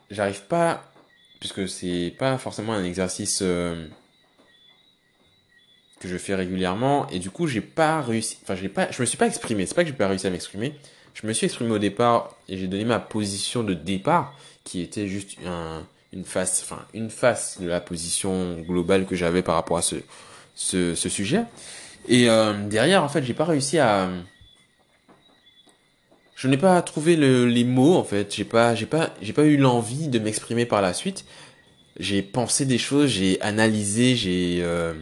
[0.10, 0.92] j'arrive pas,
[1.40, 3.44] puisque c'est pas forcément un exercice
[6.04, 9.06] que je fais régulièrement et du coup j'ai pas réussi enfin j'ai pas je me
[9.06, 9.66] suis pas exprimé.
[9.66, 10.76] C'est pas que j'ai pas réussi à m'exprimer.
[11.14, 15.08] Je me suis exprimé au départ et j'ai donné ma position de départ qui était
[15.08, 19.78] juste un, une face enfin une face de la position globale que j'avais par rapport
[19.78, 19.96] à ce
[20.56, 21.46] ce, ce sujet.
[22.10, 24.10] Et euh, derrière en fait j'ai pas réussi à
[26.36, 28.36] je n'ai pas trouvé le, les mots en fait.
[28.36, 31.24] J'ai pas j'ai pas j'ai pas eu l'envie de m'exprimer par la suite.
[31.98, 34.94] J'ai pensé des choses j'ai analysé j'ai euh,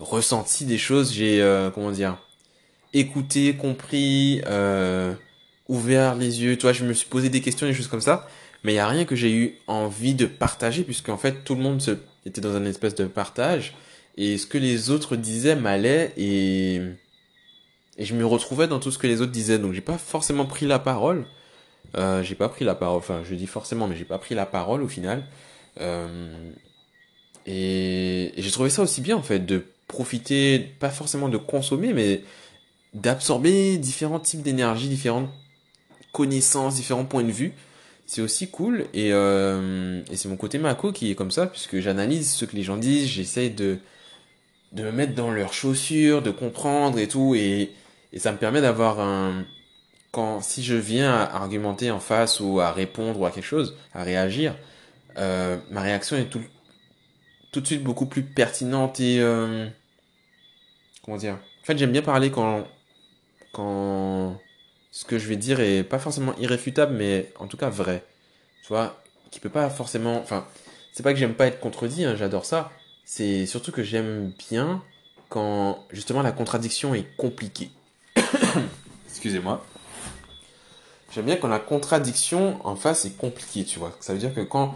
[0.00, 2.18] ressenti des choses, j'ai euh, comment dire
[2.92, 5.14] écouté, compris, euh,
[5.68, 6.58] ouvert les yeux.
[6.58, 8.26] Toi, je me suis posé des questions, des choses comme ça,
[8.64, 11.62] mais il y a rien que j'ai eu envie de partager puisqu'en fait tout le
[11.62, 11.80] monde
[12.26, 13.74] était dans un espèce de partage
[14.16, 16.80] et ce que les autres disaient m'allait et
[17.96, 19.58] et je me retrouvais dans tout ce que les autres disaient.
[19.58, 21.26] Donc j'ai pas forcément pris la parole.
[21.96, 22.98] Euh, j'ai pas pris la parole.
[22.98, 25.24] Enfin, je dis forcément, mais j'ai pas pris la parole au final.
[25.80, 26.50] Euh,
[27.46, 32.22] et j'ai trouvé ça aussi bien en fait de profiter, pas forcément de consommer, mais
[32.94, 35.30] d'absorber différents types d'énergie, différentes
[36.12, 37.52] connaissances, différents points de vue.
[38.06, 42.32] C'est aussi cool et, euh, c'est mon côté Mako qui est comme ça puisque j'analyse
[42.32, 43.78] ce que les gens disent, j'essaie de,
[44.72, 47.70] de me mettre dans leurs chaussures, de comprendre et tout et,
[48.12, 49.44] et ça me permet d'avoir un
[50.10, 53.76] quand si je viens à argumenter en face ou à répondre ou à quelque chose,
[53.94, 54.56] à réagir,
[55.18, 56.42] euh, ma réaction est tout,
[57.52, 59.68] tout de suite beaucoup plus pertinente et euh,
[61.04, 61.34] comment dire?
[61.34, 62.66] En fait, j'aime bien parler quand
[63.52, 64.38] quand
[64.90, 68.04] ce que je vais dire est pas forcément irréfutable, mais en tout cas vrai.
[68.62, 70.18] Tu vois, qui peut pas forcément.
[70.20, 70.46] Enfin,
[70.92, 72.70] c'est pas que j'aime pas être contredit, hein, j'adore ça.
[73.04, 74.82] C'est surtout que j'aime bien
[75.28, 77.70] quand justement la contradiction est compliquée.
[79.08, 79.64] Excusez-moi.
[81.12, 83.96] J'aime bien quand la contradiction en face est compliquée, tu vois.
[84.00, 84.74] Ça veut dire que quand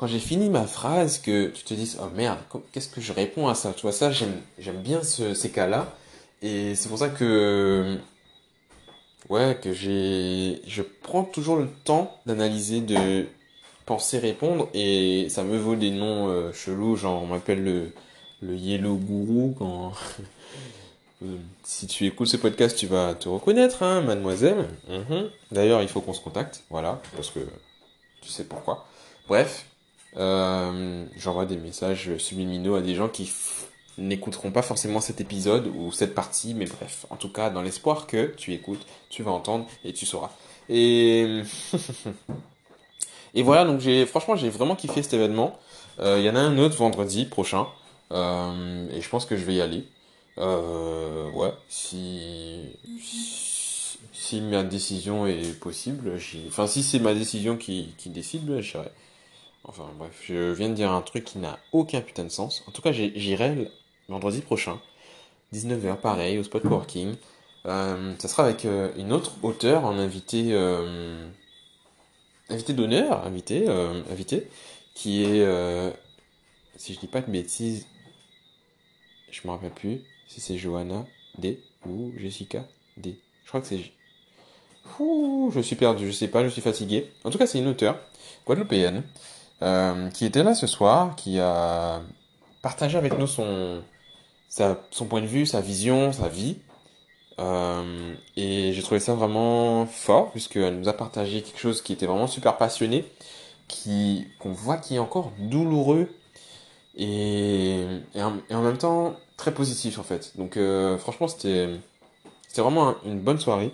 [0.00, 2.38] quand j'ai fini ma phrase, que tu te dises, oh merde,
[2.72, 3.74] qu'est-ce que je réponds à ça?
[3.74, 5.94] Tu vois, ça, j'aime bien ces cas-là.
[6.40, 7.98] Et c'est pour ça que,
[9.28, 13.26] ouais, que j'ai, je prends toujours le temps d'analyser, de
[13.84, 17.92] penser répondre, et ça me vaut des noms euh, chelous, genre on m'appelle le,
[18.40, 19.92] le Yellow Guru quand,
[21.62, 24.66] si tu écoutes ce podcast, tu vas te reconnaître, hein, mademoiselle.
[24.88, 25.28] Mhm.
[25.52, 27.40] D'ailleurs, il faut qu'on se contacte, voilà, parce que
[28.22, 28.86] tu sais pourquoi.
[29.28, 29.76] Bref, euh,
[30.16, 33.30] j'envoie des messages subliminaux à des gens qui
[34.00, 38.06] n'écouteront pas forcément cet épisode ou cette partie, mais bref, en tout cas, dans l'espoir
[38.06, 40.30] que tu écoutes, tu vas entendre et tu sauras.
[40.68, 41.42] Et
[43.34, 45.58] et voilà, donc j'ai franchement j'ai vraiment kiffé cet événement.
[46.00, 47.66] Euh, il y en a un autre vendredi prochain
[48.12, 49.84] euh, et je pense que je vais y aller.
[50.38, 52.60] Euh, ouais, si,
[54.12, 56.12] si ma décision est possible,
[56.48, 58.90] enfin si c'est ma décision qui qui décide, j'irai.
[59.64, 62.64] Enfin bref, je viens de dire un truc qui n'a aucun putain de sens.
[62.66, 63.70] En tout cas, j'irai
[64.08, 64.80] vendredi prochain,
[65.52, 67.14] 19h, pareil, au spot working.
[67.66, 70.48] Euh, ça sera avec euh, une autre auteure en invité.
[70.52, 71.28] Euh,
[72.48, 74.48] invité d'honneur, invité, euh, invité,
[74.94, 75.92] qui est,
[76.76, 77.86] si je dis pas de bêtises,
[79.30, 81.06] je me rappelle plus si c'est Johanna
[81.38, 83.16] D ou Jessica D.
[83.44, 83.80] Je crois que c'est.
[84.98, 87.12] Ouh, je suis perdu, je sais pas, je suis fatigué.
[87.24, 88.00] En tout cas, c'est une auteure
[88.46, 89.04] guadeloupéenne
[89.62, 92.00] euh, qui était là ce soir, qui a
[92.62, 93.82] partagé avec nous son,
[95.08, 96.56] point de vue, sa vision, sa vie.
[97.38, 102.06] Euh, et j'ai trouvé ça vraiment fort, puisqu'elle nous a partagé quelque chose qui était
[102.06, 103.04] vraiment super passionné,
[103.68, 106.08] qui, qu'on voit qui est encore douloureux
[106.96, 107.84] et,
[108.16, 110.32] en, même temps très positif en fait.
[110.36, 111.68] Donc euh, franchement, c'était,
[112.56, 113.72] vraiment une bonne soirée.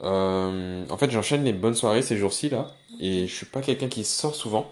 [0.00, 4.04] En fait, j'enchaîne les bonnes soirées ces jours-ci là, et je suis pas quelqu'un qui
[4.04, 4.66] sort souvent.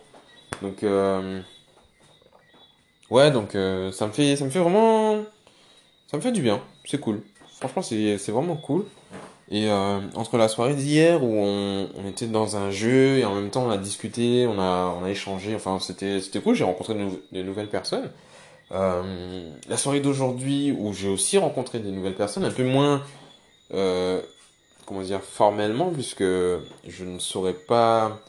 [0.63, 1.41] Donc, euh,
[3.11, 5.23] ouais, donc euh, ça me fait, ça me fait vraiment,
[6.09, 6.61] ça me fait du bien.
[6.85, 7.23] C'est cool.
[7.59, 8.85] Franchement, c'est, vraiment cool.
[9.51, 13.51] Et euh, entre la soirée d'hier où on, était dans un jeu et en même
[13.51, 16.55] temps on a discuté, on a, on a échangé, enfin c'était, c'était cool.
[16.55, 18.11] J'ai rencontré de nouvelles personnes.
[18.73, 23.03] Euh, la soirée d'aujourd'hui où j'ai aussi rencontré des nouvelles personnes, un peu moins,
[23.75, 24.21] euh,
[24.87, 28.21] comment dire, formellement, puisque je ne saurais pas,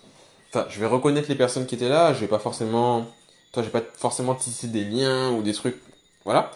[0.53, 3.07] enfin, je vais reconnaître les personnes qui étaient là, je vais pas forcément,
[3.51, 5.77] toi, je vais pas forcément tisser des liens ou des trucs,
[6.25, 6.51] voilà.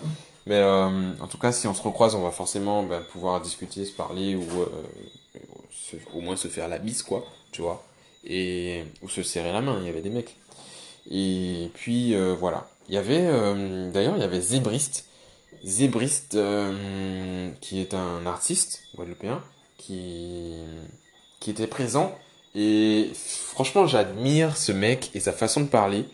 [0.46, 3.84] Mais euh, en tout cas, si on se recroise, on va forcément ben, pouvoir discuter,
[3.86, 7.84] se parler ou euh, au moins se faire la bise, quoi, tu vois,
[8.26, 9.78] et ou se serrer la main.
[9.82, 10.36] Il y avait des mecs.
[11.10, 12.68] Et puis euh, voilà.
[12.90, 15.06] Il y avait euh, d'ailleurs il y avait Zébriste,
[15.64, 19.42] Zébriste euh, qui est un artiste guadeloupéen
[19.78, 20.54] qui
[21.40, 22.18] qui était présent
[22.56, 26.06] et franchement j'admire ce mec et sa façon de parler.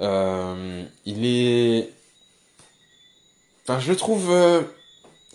[0.00, 1.90] Euh, il est,
[3.64, 4.62] enfin je le trouve euh,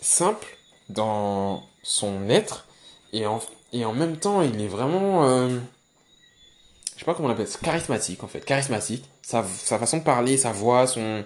[0.00, 0.56] simple
[0.88, 2.66] dans son être
[3.12, 3.40] et en
[3.72, 5.58] et en même temps il est vraiment euh,
[6.94, 9.04] je sais pas comment on l'appelle, charismatique en fait, charismatique.
[9.22, 11.22] Sa, façon de parler, sa voix, son...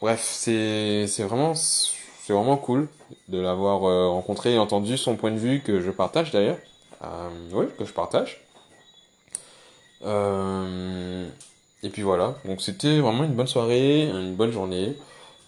[0.00, 2.88] Bref, c'est vraiment, c'est vraiment cool
[3.28, 6.58] de l'avoir rencontré et entendu son point de vue que je partage d'ailleurs.
[7.52, 8.45] Oui, que je partage.
[10.04, 11.28] Euh,
[11.82, 14.96] et puis voilà, donc c'était vraiment une bonne soirée, une bonne journée.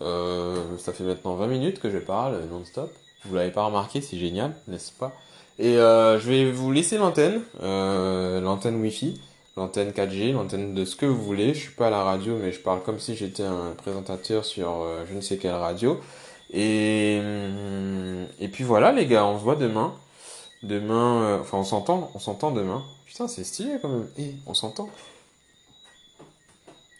[0.00, 2.92] Euh, ça fait maintenant 20 minutes que je parle non-stop.
[3.24, 5.12] Vous l'avez pas remarqué, c'est génial, n'est-ce pas?
[5.58, 9.20] Et euh, je vais vous laisser l'antenne, euh, l'antenne Wi-Fi
[9.58, 11.52] l'antenne 4G, l'antenne de ce que vous voulez.
[11.52, 14.82] Je suis pas à la radio, mais je parle comme si j'étais un présentateur sur
[14.82, 16.00] euh, je ne sais quelle radio.
[16.52, 19.92] Et, hum, et puis voilà les gars, on se voit demain.
[20.62, 22.84] Demain, euh, enfin on s'entend, on s'entend demain.
[23.06, 24.08] Putain, c'est stylé quand même.
[24.18, 24.88] Et on s'entend.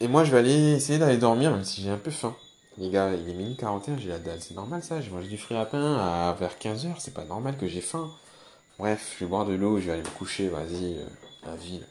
[0.01, 2.37] Et moi je vais aller essayer d'aller dormir, même si j'ai un peu faim.
[2.79, 4.41] Les gars, il est minuit 41, j'ai la dalle.
[4.41, 7.57] C'est normal ça, j'ai mangé du fruit à pain à vers 15h, c'est pas normal
[7.57, 8.09] que j'ai faim.
[8.79, 11.05] Bref, je vais boire de l'eau, je vais aller me coucher, vas-y, euh,
[11.45, 11.81] la vie.
[11.81, 11.87] là.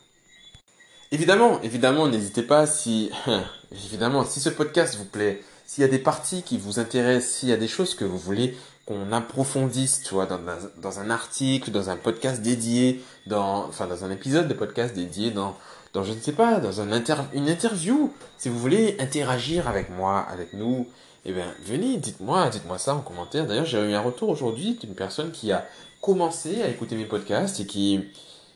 [1.12, 3.12] Évidemment, évidemment, n'hésitez pas si,
[3.72, 7.50] évidemment, si ce podcast vous plaît, s'il y a des parties qui vous intéressent, s'il
[7.50, 11.10] y a des choses que vous voulez qu'on approfondisse, tu vois, dans, dans, dans un
[11.10, 15.56] article, dans un podcast dédié, dans, enfin, dans un épisode de podcast dédié, dans,
[15.94, 19.90] dans, je ne sais pas, dans un inter, une interview, si vous voulez interagir avec
[19.90, 20.88] moi, avec nous,
[21.26, 23.46] eh bien, venez, dites-moi, dites-moi ça en commentaire.
[23.46, 25.66] D'ailleurs, j'ai eu un retour aujourd'hui d'une personne qui a
[26.02, 28.06] commencé à écouter mes podcasts et qui,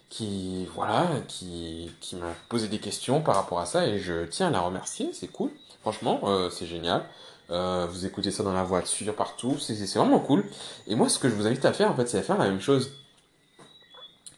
[0.09, 4.47] qui voilà qui qui m'a posé des questions par rapport à ça et je tiens
[4.47, 5.09] à la remercier.
[5.13, 5.49] C'est cool.
[5.81, 7.03] Franchement euh, c'est génial
[7.51, 9.57] Euh, vous écoutez ça dans la voiture partout.
[9.59, 10.43] C'est vraiment cool.
[10.87, 12.45] Et moi ce que je vous invite à faire en fait c'est à faire la
[12.45, 12.91] même chose.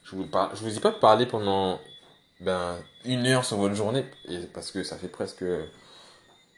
[0.03, 1.79] Je vous vous dis pas de parler pendant
[2.39, 4.05] ben une heure sur votre journée
[4.53, 5.45] parce que ça fait presque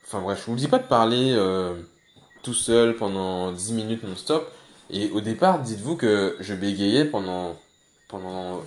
[0.06, 1.76] enfin bref je vous dis pas de parler euh,
[2.44, 4.52] tout seul pendant 10 minutes non-stop.
[4.90, 7.56] Et au départ dites-vous que je bégayais pendant
[8.08, 8.62] pendant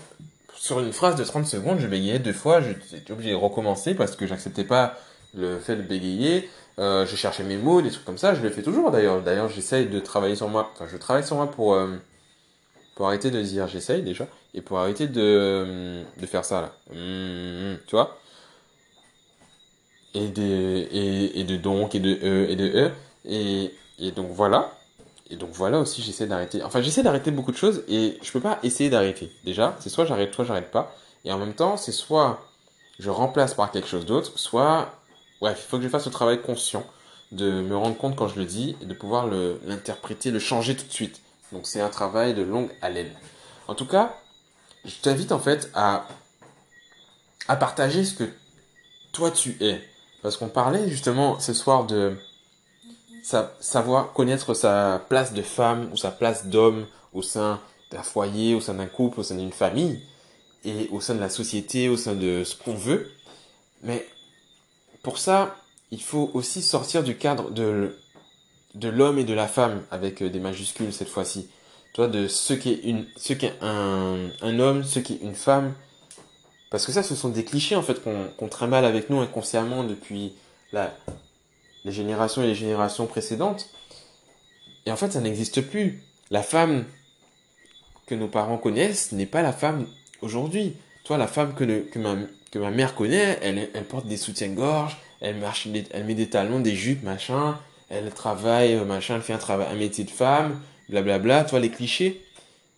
[0.54, 4.16] sur une phrase de 30 secondes, je bégayais deux fois, j'étais obligé de recommencer parce
[4.16, 4.96] que j'acceptais pas
[5.34, 6.48] le fait de bégayer.
[6.78, 9.20] Euh, je cherchais mes mots, des trucs comme ça, je le fais toujours d'ailleurs.
[9.22, 10.70] D'ailleurs, j'essaye de travailler sur moi.
[10.74, 11.96] Enfin, je travaille sur moi pour, euh,
[12.94, 16.72] pour arrêter de dire j'essaye déjà et pour arrêter de, de faire ça là.
[16.94, 18.18] Mmh, tu vois
[20.14, 22.90] et de, et, et de donc, et de e, et de e.
[23.24, 24.72] Et, et donc voilà.
[25.30, 26.62] Et donc voilà aussi, j'essaie d'arrêter.
[26.62, 29.30] Enfin, j'essaie d'arrêter beaucoup de choses et je peux pas essayer d'arrêter.
[29.44, 30.94] Déjà, c'est soit j'arrête, soit j'arrête pas.
[31.24, 32.40] Et en même temps, c'est soit
[32.98, 34.90] je remplace par quelque chose d'autre, soit,
[35.40, 36.84] bref, il faut que je fasse le travail conscient
[37.32, 39.26] de me rendre compte quand je le dis et de pouvoir
[39.66, 41.20] l'interpréter, le changer tout de suite.
[41.52, 43.12] Donc c'est un travail de longue haleine.
[43.68, 44.14] En tout cas,
[44.84, 46.06] je t'invite en fait à,
[47.46, 48.24] partager ce que
[49.12, 49.80] toi tu es.
[50.22, 52.16] Parce qu'on parlait justement ce soir de
[53.22, 57.60] sa- savoir connaître sa place de femme ou sa place d'homme au sein
[57.90, 60.00] d'un foyer, au sein d'un couple, au sein d'une famille.
[60.64, 63.10] et au sein de la société, au sein de ce qu'on veut.
[63.84, 64.04] Mais
[65.08, 65.56] pour ça,
[65.90, 67.96] il faut aussi sortir du cadre de,
[68.74, 71.48] de l'homme et de la femme, avec euh, des majuscules cette fois-ci.
[71.94, 73.06] Toi, de ce qu'est une,
[73.62, 75.72] un, un homme, ce qu'est une femme.
[76.70, 79.82] Parce que ça, ce sont des clichés, en fait, qu'on qu'on trimballe avec nous inconsciemment
[79.82, 80.34] depuis
[80.72, 80.94] la,
[81.86, 83.70] les générations et les générations précédentes.
[84.84, 86.02] Et en fait, ça n'existe plus.
[86.30, 86.84] La femme
[88.04, 89.86] que nos parents connaissent n'est pas la femme
[90.20, 90.76] aujourd'hui.
[91.04, 92.14] Toi, la femme que, le, que, ma,
[92.50, 96.60] que ma mère connaît, elle, elle porte des soutiens-gorge, elle, marche, elle met des talons,
[96.60, 97.58] des jupes, machin,
[97.90, 102.22] elle travaille, machin, elle fait un, travail, un métier de femme, blablabla, toi, les clichés.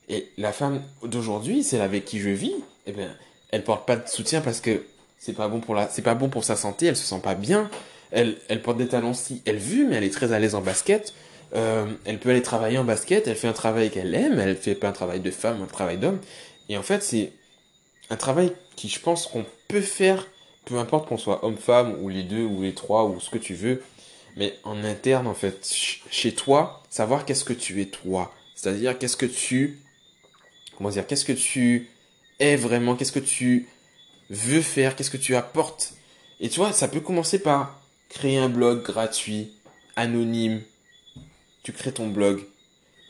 [0.08, 2.54] Et la femme d'aujourd'hui, celle avec qui je vis,
[2.86, 3.14] eh bien,
[3.50, 4.84] elle porte pas de soutien parce que
[5.18, 7.34] c'est pas bon pour la, c'est pas bon pour sa santé, elle se sent pas
[7.34, 7.70] bien.
[8.10, 10.62] Elle, elle porte des talons si elle veut, mais elle est très à l'aise en
[10.62, 11.14] basket.
[11.54, 14.74] Euh, elle peut aller travailler en basket, elle fait un travail qu'elle aime, elle fait
[14.74, 16.18] pas un travail de femme, un travail d'homme.
[16.68, 17.32] Et en fait, c'est
[18.08, 20.26] un travail qui, je pense, qu'on peut faire,
[20.64, 23.54] peu importe qu'on soit homme-femme, ou les deux, ou les trois, ou ce que tu
[23.54, 23.82] veux,
[24.36, 25.68] mais en interne, en fait,
[26.10, 28.32] chez toi, savoir qu'est-ce que tu es toi.
[28.54, 29.78] C'est-à-dire, qu'est-ce que tu,
[30.76, 31.88] comment dire, qu'est-ce que tu
[32.38, 33.68] es vraiment, qu'est-ce que tu
[34.30, 35.94] veux faire, qu'est-ce que tu apportes.
[36.40, 39.52] Et tu vois, ça peut commencer par créer un blog gratuit,
[39.96, 40.62] anonyme.
[41.62, 42.40] Tu crées ton blog.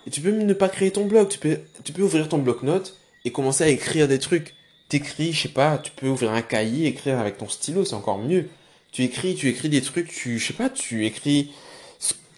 [0.06, 1.28] Et tu peux même ne pas créer ton blog.
[1.28, 4.54] Tu peux, tu peux ouvrir ton bloc-notes et commencer à écrire des trucs.
[4.90, 8.18] T'écris, je sais pas, tu peux ouvrir un cahier, écrire avec ton stylo, c'est encore
[8.18, 8.50] mieux.
[8.92, 11.52] Tu écris, tu écris des trucs, tu, je sais pas, tu écris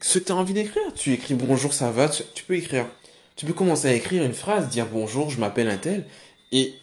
[0.03, 0.93] ce que tu as envie d'écrire.
[0.95, 2.87] Tu écris bonjour, ça va, tu, peux écrire.
[3.37, 6.05] Tu peux commencer à écrire une phrase, dire bonjour, je m'appelle un tel.
[6.51, 6.75] Et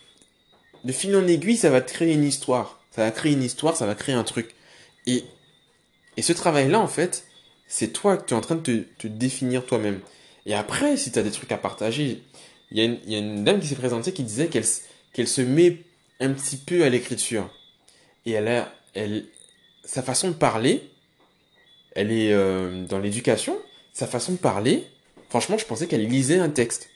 [0.84, 2.80] de fil en aiguille, ça va te créer une histoire.
[2.92, 4.56] Ça va créer une histoire, ça va créer un truc.
[5.06, 5.24] Et,
[6.18, 7.26] et ce travail-là, en fait,
[7.68, 10.00] c'est toi que tu es en train de te, définir toi-même.
[10.46, 12.24] Et après, si tu as des trucs à partager,
[12.72, 14.66] il y, y a une dame qui s'est présentée qui disait qu'elle
[15.14, 15.84] qu'elle se met
[16.20, 17.50] un petit peu à l'écriture.
[18.26, 19.26] Et elle a, elle,
[19.84, 20.90] sa façon de parler,
[21.96, 23.58] elle est euh, dans l'éducation,
[23.94, 24.86] sa façon de parler,
[25.30, 26.90] franchement, je pensais qu'elle lisait un texte.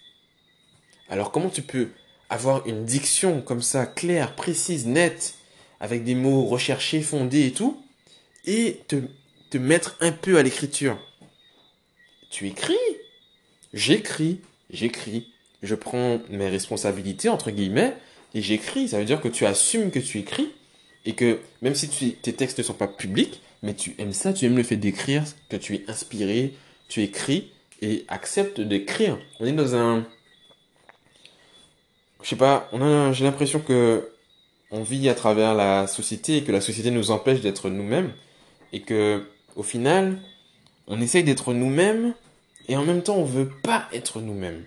[1.09, 1.89] Alors comment tu peux
[2.29, 5.35] avoir une diction comme ça, claire, précise, nette,
[5.79, 7.83] avec des mots recherchés, fondés et tout,
[8.45, 8.95] et te,
[9.49, 10.97] te mettre un peu à l'écriture?
[12.29, 12.75] Tu écris?
[13.73, 15.32] J'écris, j'écris.
[15.63, 17.95] Je prends mes responsabilités, entre guillemets,
[18.35, 18.89] et j'écris.
[18.89, 20.49] Ça veut dire que tu assumes que tu écris,
[21.05, 21.89] et que même si
[22.21, 25.23] tes textes ne sont pas publics, mais tu aimes ça, tu aimes le fait d'écrire,
[25.49, 26.53] que tu es inspiré,
[26.89, 27.51] tu écris,
[27.81, 29.17] et accepte d'écrire.
[29.39, 30.05] On est dans un
[32.23, 32.69] je sais pas,
[33.11, 34.09] j'ai l'impression que
[34.71, 38.11] on vit à travers la société et que la société nous empêche d'être nous-mêmes
[38.71, 40.19] et que au final,
[40.87, 42.15] on essaye d'être nous-mêmes
[42.69, 44.63] et en même temps on veut pas être nous-mêmes.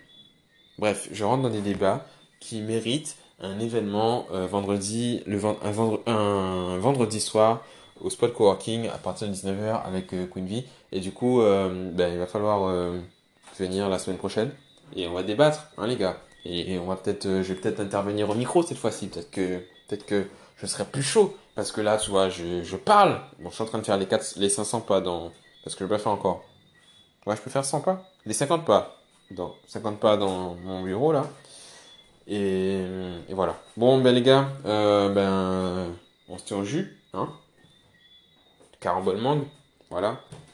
[0.78, 2.06] Bref, je rentre dans des débats
[2.40, 7.62] qui méritent un événement euh, vendredi, le un, vendre, un, vendredi soir
[8.00, 10.64] au spot coworking à partir de 19h avec euh, Queen V.
[10.92, 12.98] Et du coup, euh, ben, il va falloir euh,
[13.58, 14.50] venir la semaine prochaine
[14.94, 16.18] et on va débattre, hein les gars.
[16.44, 19.08] Et, on va peut-être, je vais peut-être intervenir au micro cette fois-ci.
[19.08, 19.58] Peut-être que,
[19.88, 21.34] peut-être que je serai plus chaud.
[21.56, 23.20] Parce que là, tu vois, je, je parle.
[23.40, 25.32] Bon, je suis en train de faire les 4, les 500 pas dans,
[25.64, 26.44] parce que je peux pas faire encore.
[27.26, 28.04] Ouais, je peux faire 100 pas.
[28.26, 28.95] Les 50 pas.
[29.30, 31.26] Dans, 50 pas dans mon bureau, là.
[32.28, 32.80] Et,
[33.28, 33.56] et voilà.
[33.76, 35.94] Bon, ben, les gars, euh, ben,
[36.28, 37.28] on se tient au jus, hein.
[38.80, 39.44] Carambole mangue.
[39.90, 40.20] Voilà.